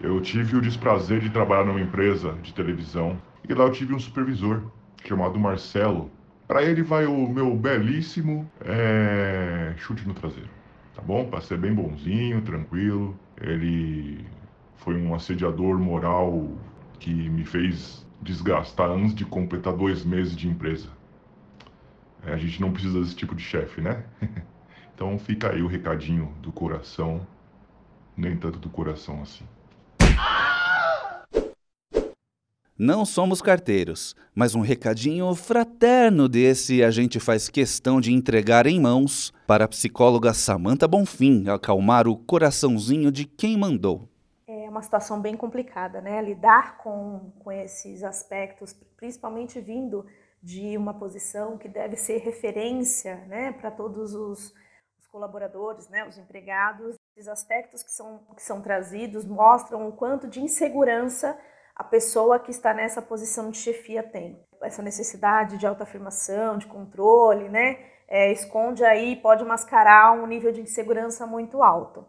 Eu 0.00 0.18
tive 0.22 0.56
o 0.56 0.60
desprazer 0.62 1.20
de 1.20 1.28
trabalhar 1.28 1.66
numa 1.66 1.80
empresa 1.80 2.32
de 2.42 2.54
televisão 2.54 3.20
e 3.46 3.52
lá 3.52 3.64
eu 3.64 3.72
tive 3.72 3.92
um 3.92 3.98
supervisor 3.98 4.62
chamado 5.04 5.38
Marcelo. 5.38 6.10
Para 6.48 6.62
ele 6.62 6.82
vai 6.82 7.04
o 7.04 7.28
meu 7.28 7.54
belíssimo 7.54 8.50
é, 8.62 9.74
chute 9.76 10.08
no 10.08 10.14
traseiro, 10.14 10.48
tá 10.94 11.02
bom? 11.02 11.26
Para 11.26 11.42
ser 11.42 11.58
bem 11.58 11.74
bonzinho, 11.74 12.40
tranquilo. 12.40 13.14
Ele 13.38 14.24
foi 14.76 14.96
um 14.96 15.14
assediador 15.14 15.78
moral 15.78 16.48
que 16.98 17.12
me 17.12 17.44
fez 17.44 18.06
desgastar 18.22 18.88
antes 18.88 19.14
de 19.14 19.26
completar 19.26 19.74
dois 19.74 20.02
meses 20.02 20.34
de 20.34 20.48
empresa. 20.48 20.88
É, 22.24 22.32
a 22.32 22.38
gente 22.38 22.58
não 22.58 22.72
precisa 22.72 23.00
desse 23.00 23.14
tipo 23.14 23.34
de 23.34 23.42
chefe, 23.42 23.82
né? 23.82 24.02
então 25.00 25.18
fica 25.18 25.50
aí 25.50 25.62
o 25.62 25.66
recadinho 25.66 26.26
do 26.42 26.52
coração, 26.52 27.26
nem 28.14 28.36
tanto 28.36 28.58
do 28.58 28.68
coração 28.68 29.22
assim. 29.22 29.46
Não 32.78 33.06
somos 33.06 33.40
carteiros, 33.40 34.14
mas 34.34 34.54
um 34.54 34.60
recadinho 34.60 35.34
fraterno 35.34 36.28
desse 36.28 36.84
a 36.84 36.90
gente 36.90 37.18
faz 37.18 37.48
questão 37.48 37.98
de 37.98 38.12
entregar 38.12 38.66
em 38.66 38.78
mãos 38.78 39.32
para 39.46 39.64
a 39.64 39.68
psicóloga 39.68 40.34
Samanta 40.34 40.86
Bonfim 40.86 41.48
acalmar 41.48 42.06
o 42.06 42.14
coraçãozinho 42.14 43.10
de 43.10 43.24
quem 43.24 43.56
mandou. 43.56 44.06
É 44.46 44.68
uma 44.68 44.82
situação 44.82 45.18
bem 45.18 45.34
complicada, 45.34 46.02
né? 46.02 46.20
Lidar 46.20 46.76
com, 46.76 47.32
com 47.38 47.50
esses 47.50 48.04
aspectos, 48.04 48.76
principalmente 48.98 49.62
vindo 49.62 50.04
de 50.42 50.76
uma 50.76 50.92
posição 50.92 51.56
que 51.56 51.70
deve 51.70 51.96
ser 51.96 52.18
referência 52.18 53.16
né, 53.28 53.52
para 53.52 53.70
todos 53.70 54.14
os, 54.14 54.54
os, 54.69 54.69
colaboradores, 55.10 55.88
né, 55.88 56.06
os 56.06 56.16
empregados. 56.16 56.96
Esses 57.16 57.28
aspectos 57.28 57.82
que 57.82 57.90
são, 57.90 58.20
que 58.34 58.42
são 58.42 58.60
trazidos 58.60 59.24
mostram 59.24 59.88
o 59.88 59.92
quanto 59.92 60.28
de 60.28 60.40
insegurança 60.40 61.38
a 61.74 61.84
pessoa 61.84 62.38
que 62.38 62.50
está 62.50 62.74
nessa 62.74 63.00
posição 63.00 63.50
de 63.50 63.56
chefia 63.56 64.02
tem. 64.02 64.38
Essa 64.62 64.82
necessidade 64.82 65.56
de 65.56 65.66
autoafirmação, 65.66 66.58
de 66.58 66.66
controle, 66.66 67.48
né, 67.48 67.78
é, 68.06 68.30
esconde 68.32 68.84
aí, 68.84 69.16
pode 69.16 69.44
mascarar 69.44 70.12
um 70.12 70.26
nível 70.26 70.52
de 70.52 70.60
insegurança 70.60 71.26
muito 71.26 71.62
alto. 71.62 72.06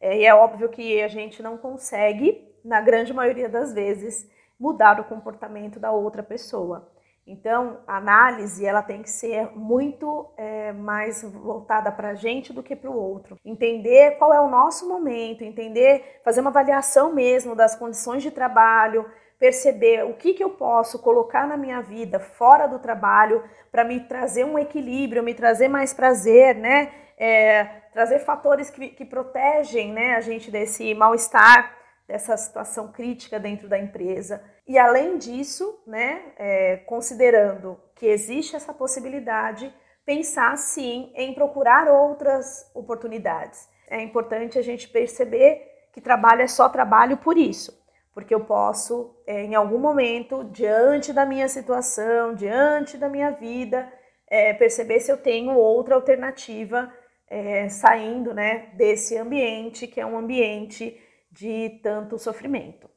É, 0.00 0.18
e 0.18 0.26
é 0.26 0.34
óbvio 0.34 0.68
que 0.68 1.00
a 1.00 1.08
gente 1.08 1.42
não 1.42 1.56
consegue, 1.56 2.54
na 2.62 2.80
grande 2.80 3.14
maioria 3.14 3.48
das 3.48 3.72
vezes, 3.72 4.28
mudar 4.58 5.00
o 5.00 5.04
comportamento 5.04 5.80
da 5.80 5.90
outra 5.92 6.22
pessoa. 6.22 6.92
Então, 7.26 7.80
a 7.86 7.96
análise 7.96 8.66
ela 8.66 8.82
tem 8.82 9.02
que 9.02 9.08
ser 9.08 9.50
muito 9.56 10.30
é, 10.36 10.72
mais 10.72 11.22
voltada 11.22 11.90
para 11.90 12.10
a 12.10 12.14
gente 12.14 12.52
do 12.52 12.62
que 12.62 12.76
para 12.76 12.90
o 12.90 12.96
outro. 12.96 13.38
Entender 13.42 14.18
qual 14.18 14.32
é 14.32 14.40
o 14.40 14.50
nosso 14.50 14.86
momento, 14.86 15.42
entender, 15.42 16.20
fazer 16.22 16.42
uma 16.42 16.50
avaliação 16.50 17.14
mesmo 17.14 17.54
das 17.54 17.74
condições 17.74 18.22
de 18.22 18.30
trabalho, 18.30 19.10
perceber 19.38 20.04
o 20.04 20.14
que, 20.14 20.34
que 20.34 20.44
eu 20.44 20.50
posso 20.50 20.98
colocar 20.98 21.46
na 21.46 21.56
minha 21.56 21.80
vida 21.80 22.20
fora 22.20 22.66
do 22.66 22.78
trabalho 22.78 23.42
para 23.72 23.84
me 23.84 24.00
trazer 24.00 24.44
um 24.44 24.58
equilíbrio, 24.58 25.22
me 25.22 25.34
trazer 25.34 25.68
mais 25.68 25.94
prazer, 25.94 26.54
né? 26.54 26.92
É, 27.16 27.64
trazer 27.92 28.18
fatores 28.18 28.68
que, 28.70 28.88
que 28.88 29.04
protegem 29.04 29.92
né, 29.92 30.16
a 30.16 30.20
gente 30.20 30.50
desse 30.50 30.92
mal-estar, 30.94 31.74
dessa 32.06 32.36
situação 32.36 32.90
crítica 32.92 33.38
dentro 33.38 33.68
da 33.68 33.78
empresa. 33.78 34.42
E 34.66 34.78
além 34.78 35.18
disso, 35.18 35.78
né, 35.86 36.32
é, 36.36 36.76
considerando 36.78 37.78
que 37.94 38.06
existe 38.06 38.56
essa 38.56 38.72
possibilidade, 38.72 39.72
pensar 40.04 40.56
sim 40.56 41.12
em 41.14 41.34
procurar 41.34 41.88
outras 41.88 42.70
oportunidades. 42.74 43.68
É 43.88 44.00
importante 44.02 44.58
a 44.58 44.62
gente 44.62 44.88
perceber 44.88 45.70
que 45.92 46.00
trabalho 46.00 46.42
é 46.42 46.46
só 46.46 46.68
trabalho 46.68 47.18
por 47.18 47.36
isso, 47.36 47.78
porque 48.12 48.34
eu 48.34 48.40
posso, 48.40 49.14
é, 49.26 49.42
em 49.42 49.54
algum 49.54 49.78
momento, 49.78 50.44
diante 50.44 51.12
da 51.12 51.26
minha 51.26 51.48
situação, 51.48 52.34
diante 52.34 52.96
da 52.96 53.08
minha 53.08 53.30
vida, 53.30 53.92
é, 54.26 54.52
perceber 54.54 55.00
se 55.00 55.12
eu 55.12 55.16
tenho 55.16 55.54
outra 55.54 55.94
alternativa 55.94 56.92
é, 57.28 57.68
saindo 57.68 58.32
né, 58.32 58.70
desse 58.74 59.16
ambiente 59.16 59.86
que 59.86 60.00
é 60.00 60.06
um 60.06 60.16
ambiente 60.16 60.98
de 61.30 61.80
tanto 61.82 62.18
sofrimento. 62.18 62.93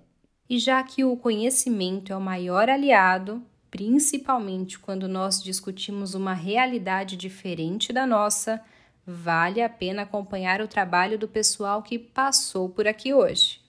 E 0.47 0.59
já 0.59 0.83
que 0.83 1.03
o 1.03 1.17
conhecimento 1.17 2.13
é 2.13 2.15
o 2.15 2.21
maior 2.21 2.69
aliado, 2.69 3.41
principalmente 3.75 4.79
quando 4.79 5.05
nós 5.05 5.43
discutimos 5.43 6.15
uma 6.15 6.33
realidade 6.33 7.17
diferente 7.17 7.91
da 7.91 8.07
nossa, 8.07 8.61
vale 9.05 9.61
a 9.61 9.67
pena 9.67 10.03
acompanhar 10.03 10.61
o 10.61 10.67
trabalho 10.67 11.19
do 11.19 11.27
pessoal 11.27 11.83
que 11.83 11.99
passou 11.99 12.69
por 12.69 12.87
aqui 12.87 13.13
hoje. 13.13 13.59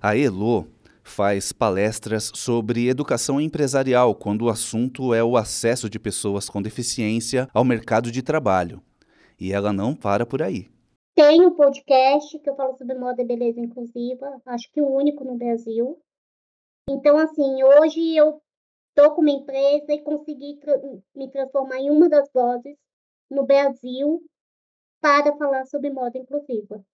A 0.00 0.16
Elo 0.16 0.68
faz 1.02 1.50
palestras 1.50 2.30
sobre 2.36 2.88
educação 2.88 3.40
empresarial 3.40 4.14
quando 4.14 4.42
o 4.42 4.48
assunto 4.48 5.12
é 5.12 5.24
o 5.24 5.36
acesso 5.36 5.90
de 5.90 5.98
pessoas 5.98 6.48
com 6.48 6.62
deficiência 6.62 7.48
ao 7.52 7.64
mercado 7.64 8.12
de 8.12 8.22
trabalho. 8.22 8.80
E 9.40 9.52
ela 9.52 9.72
não 9.72 9.92
para 9.92 10.24
por 10.24 10.40
aí. 10.40 10.68
Tem 11.16 11.44
um 11.44 11.50
podcast 11.50 12.38
que 12.38 12.48
eu 12.48 12.54
falo 12.54 12.76
sobre 12.76 12.96
moda 12.96 13.20
e 13.20 13.26
beleza 13.26 13.58
inclusiva, 13.58 14.40
acho 14.46 14.70
que 14.70 14.80
o 14.80 14.88
único 14.88 15.24
no 15.24 15.36
Brasil. 15.36 15.98
Então, 16.88 17.18
assim, 17.18 17.64
hoje 17.64 18.16
eu 18.16 18.40
estou 18.98 19.14
com 19.14 19.20
uma 19.20 19.30
empresa 19.30 19.92
e 19.92 20.02
consegui 20.02 20.56
tra 20.56 20.76
me 21.14 21.30
transformar 21.30 21.78
em 21.78 21.88
uma 21.88 22.08
das 22.08 22.28
vozes 22.34 22.76
no 23.30 23.46
Brasil 23.46 24.20
para 25.00 25.36
falar 25.36 25.66
sobre 25.66 25.88
moda 25.88 26.18
inclusiva. 26.18 26.84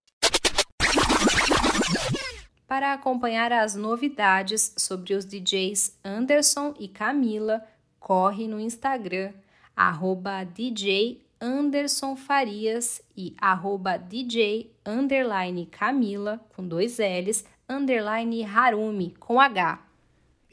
Para 2.67 2.93
acompanhar 2.93 3.51
as 3.53 3.75
novidades 3.75 4.75
sobre 4.77 5.15
os 5.15 5.25
DJs 5.25 5.99
Anderson 6.05 6.75
e 6.79 6.89
Camila, 6.89 7.67
corre 7.99 8.47
no 8.47 8.61
Instagram, 8.61 9.33
arroba 9.75 10.45
DJ 10.45 11.23
Anderson 11.41 12.17
Farias 12.17 13.01
e 13.17 13.35
arroba 13.41 13.97
DJ 13.97 14.71
underline 14.85 15.65
Camila, 15.67 16.39
com 16.55 16.69
dois 16.69 16.99
L's, 16.99 17.47
underline 17.67 18.45
Harumi, 18.45 19.15
com 19.19 19.41
H. 19.41 19.94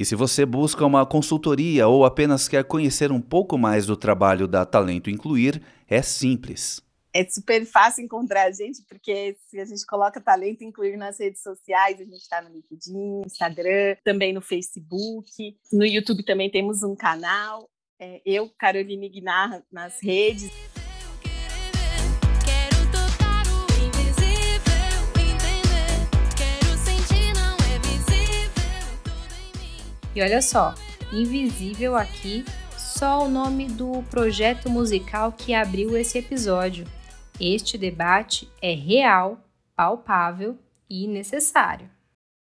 E 0.01 0.05
se 0.05 0.15
você 0.15 0.47
busca 0.47 0.83
uma 0.83 1.05
consultoria 1.05 1.87
ou 1.87 2.03
apenas 2.03 2.47
quer 2.47 2.63
conhecer 2.63 3.11
um 3.11 3.21
pouco 3.21 3.55
mais 3.55 3.85
do 3.85 3.95
trabalho 3.95 4.47
da 4.47 4.65
Talento 4.65 5.11
Incluir, 5.11 5.61
é 5.87 6.01
simples. 6.01 6.81
É 7.13 7.23
super 7.23 7.63
fácil 7.67 8.03
encontrar 8.03 8.47
a 8.47 8.51
gente, 8.51 8.81
porque 8.89 9.37
se 9.47 9.59
a 9.59 9.65
gente 9.65 9.85
coloca 9.85 10.19
talento 10.19 10.63
incluir 10.63 10.97
nas 10.97 11.19
redes 11.19 11.43
sociais, 11.43 12.01
a 12.01 12.03
gente 12.03 12.17
está 12.17 12.41
no 12.41 12.49
LinkedIn, 12.49 13.21
Instagram, 13.27 13.95
também 14.03 14.33
no 14.33 14.41
Facebook. 14.41 15.55
No 15.71 15.85
YouTube 15.85 16.23
também 16.23 16.49
temos 16.49 16.81
um 16.81 16.95
canal. 16.95 17.69
É, 17.99 18.23
eu, 18.25 18.49
Caroline 18.57 19.07
Guinar, 19.07 19.61
nas 19.71 20.01
redes. 20.01 20.49
E 30.13 30.21
olha 30.21 30.41
só, 30.41 30.75
invisível 31.13 31.95
aqui, 31.95 32.43
só 32.77 33.23
o 33.23 33.29
nome 33.29 33.67
do 33.67 34.03
projeto 34.09 34.69
musical 34.69 35.31
que 35.31 35.53
abriu 35.53 35.95
esse 35.95 36.17
episódio. 36.17 36.85
Este 37.39 37.77
debate 37.77 38.51
é 38.61 38.73
real, 38.73 39.41
palpável 39.73 40.59
e 40.89 41.07
necessário. 41.07 41.89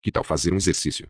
Que 0.02 0.14
tal 0.14 0.24
fazer 0.24 0.54
um 0.54 0.56
exercício? 0.56 1.08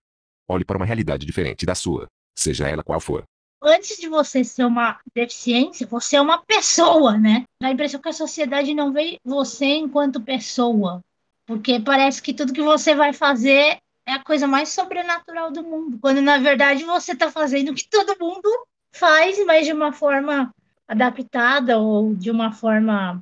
Olhe 0.50 0.66
para 0.66 0.78
uma 0.78 0.86
realidade 0.86 1.28
diferente 1.28 1.64
da 1.64 1.76
sua, 1.76 2.08
seja 2.36 2.68
ela 2.68 2.84
qual 2.84 3.00
for. 3.00 3.24
Antes 3.62 3.98
de 3.98 4.10
você 4.10 4.44
ser 4.44 4.66
uma 4.66 5.00
deficiência, 5.16 5.86
você 5.86 6.16
é 6.16 6.22
uma 6.22 6.40
pessoa, 6.44 7.20
né? 7.20 7.44
Dá 7.62 7.68
a 7.68 7.72
impressão 7.72 8.02
que 8.02 8.10
a 8.10 8.14
sociedade 8.14 8.74
não 8.74 8.92
vê 8.92 9.20
você 9.24 9.66
enquanto 9.66 10.22
pessoa. 10.22 11.02
Porque 11.46 11.80
parece 11.80 12.22
que 12.22 12.34
tudo 12.34 12.54
que 12.54 12.64
você 12.64 12.96
vai 12.96 13.14
fazer 13.14 13.78
é 14.08 14.14
a 14.14 14.24
coisa 14.24 14.48
mais 14.48 14.70
sobrenatural 14.70 15.52
do 15.52 15.62
mundo. 15.62 16.00
Quando 16.00 16.22
na 16.22 16.38
verdade 16.38 16.86
você 16.86 17.12
está 17.12 17.30
fazendo 17.30 17.72
o 17.72 17.76
que 17.76 17.88
todo 17.88 18.18
mundo 18.18 18.50
faz, 18.92 19.38
mas 19.46 19.66
de 19.66 19.74
uma 19.74 19.92
forma 19.92 20.54
adaptada 20.88 21.78
ou 21.78 22.16
de 22.16 22.32
uma 22.32 22.54
forma 22.54 23.22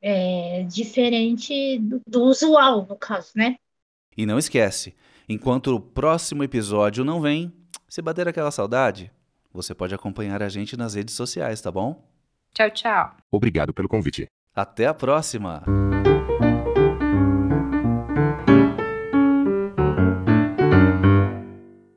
é, 0.00 0.64
diferente 0.66 1.78
do, 1.78 2.00
do 2.06 2.22
usual, 2.22 2.86
no 2.88 2.96
caso, 2.96 3.32
né? 3.36 3.56
E 4.16 4.24
não 4.24 4.38
esquece, 4.38 4.96
enquanto 5.28 5.74
o 5.74 5.80
próximo 5.80 6.42
episódio 6.42 7.04
não 7.04 7.20
vem, 7.20 7.52
se 7.88 8.00
bater 8.00 8.26
aquela 8.26 8.50
saudade, 8.50 9.12
você 9.52 9.74
pode 9.74 9.94
acompanhar 9.94 10.42
a 10.42 10.48
gente 10.48 10.76
nas 10.76 10.94
redes 10.94 11.14
sociais, 11.14 11.60
tá 11.60 11.70
bom? 11.70 12.02
Tchau, 12.54 12.70
tchau. 12.70 13.16
Obrigado 13.30 13.72
pelo 13.74 13.88
convite. 13.88 14.26
Até 14.54 14.86
a 14.86 14.94
próxima! 14.94 15.62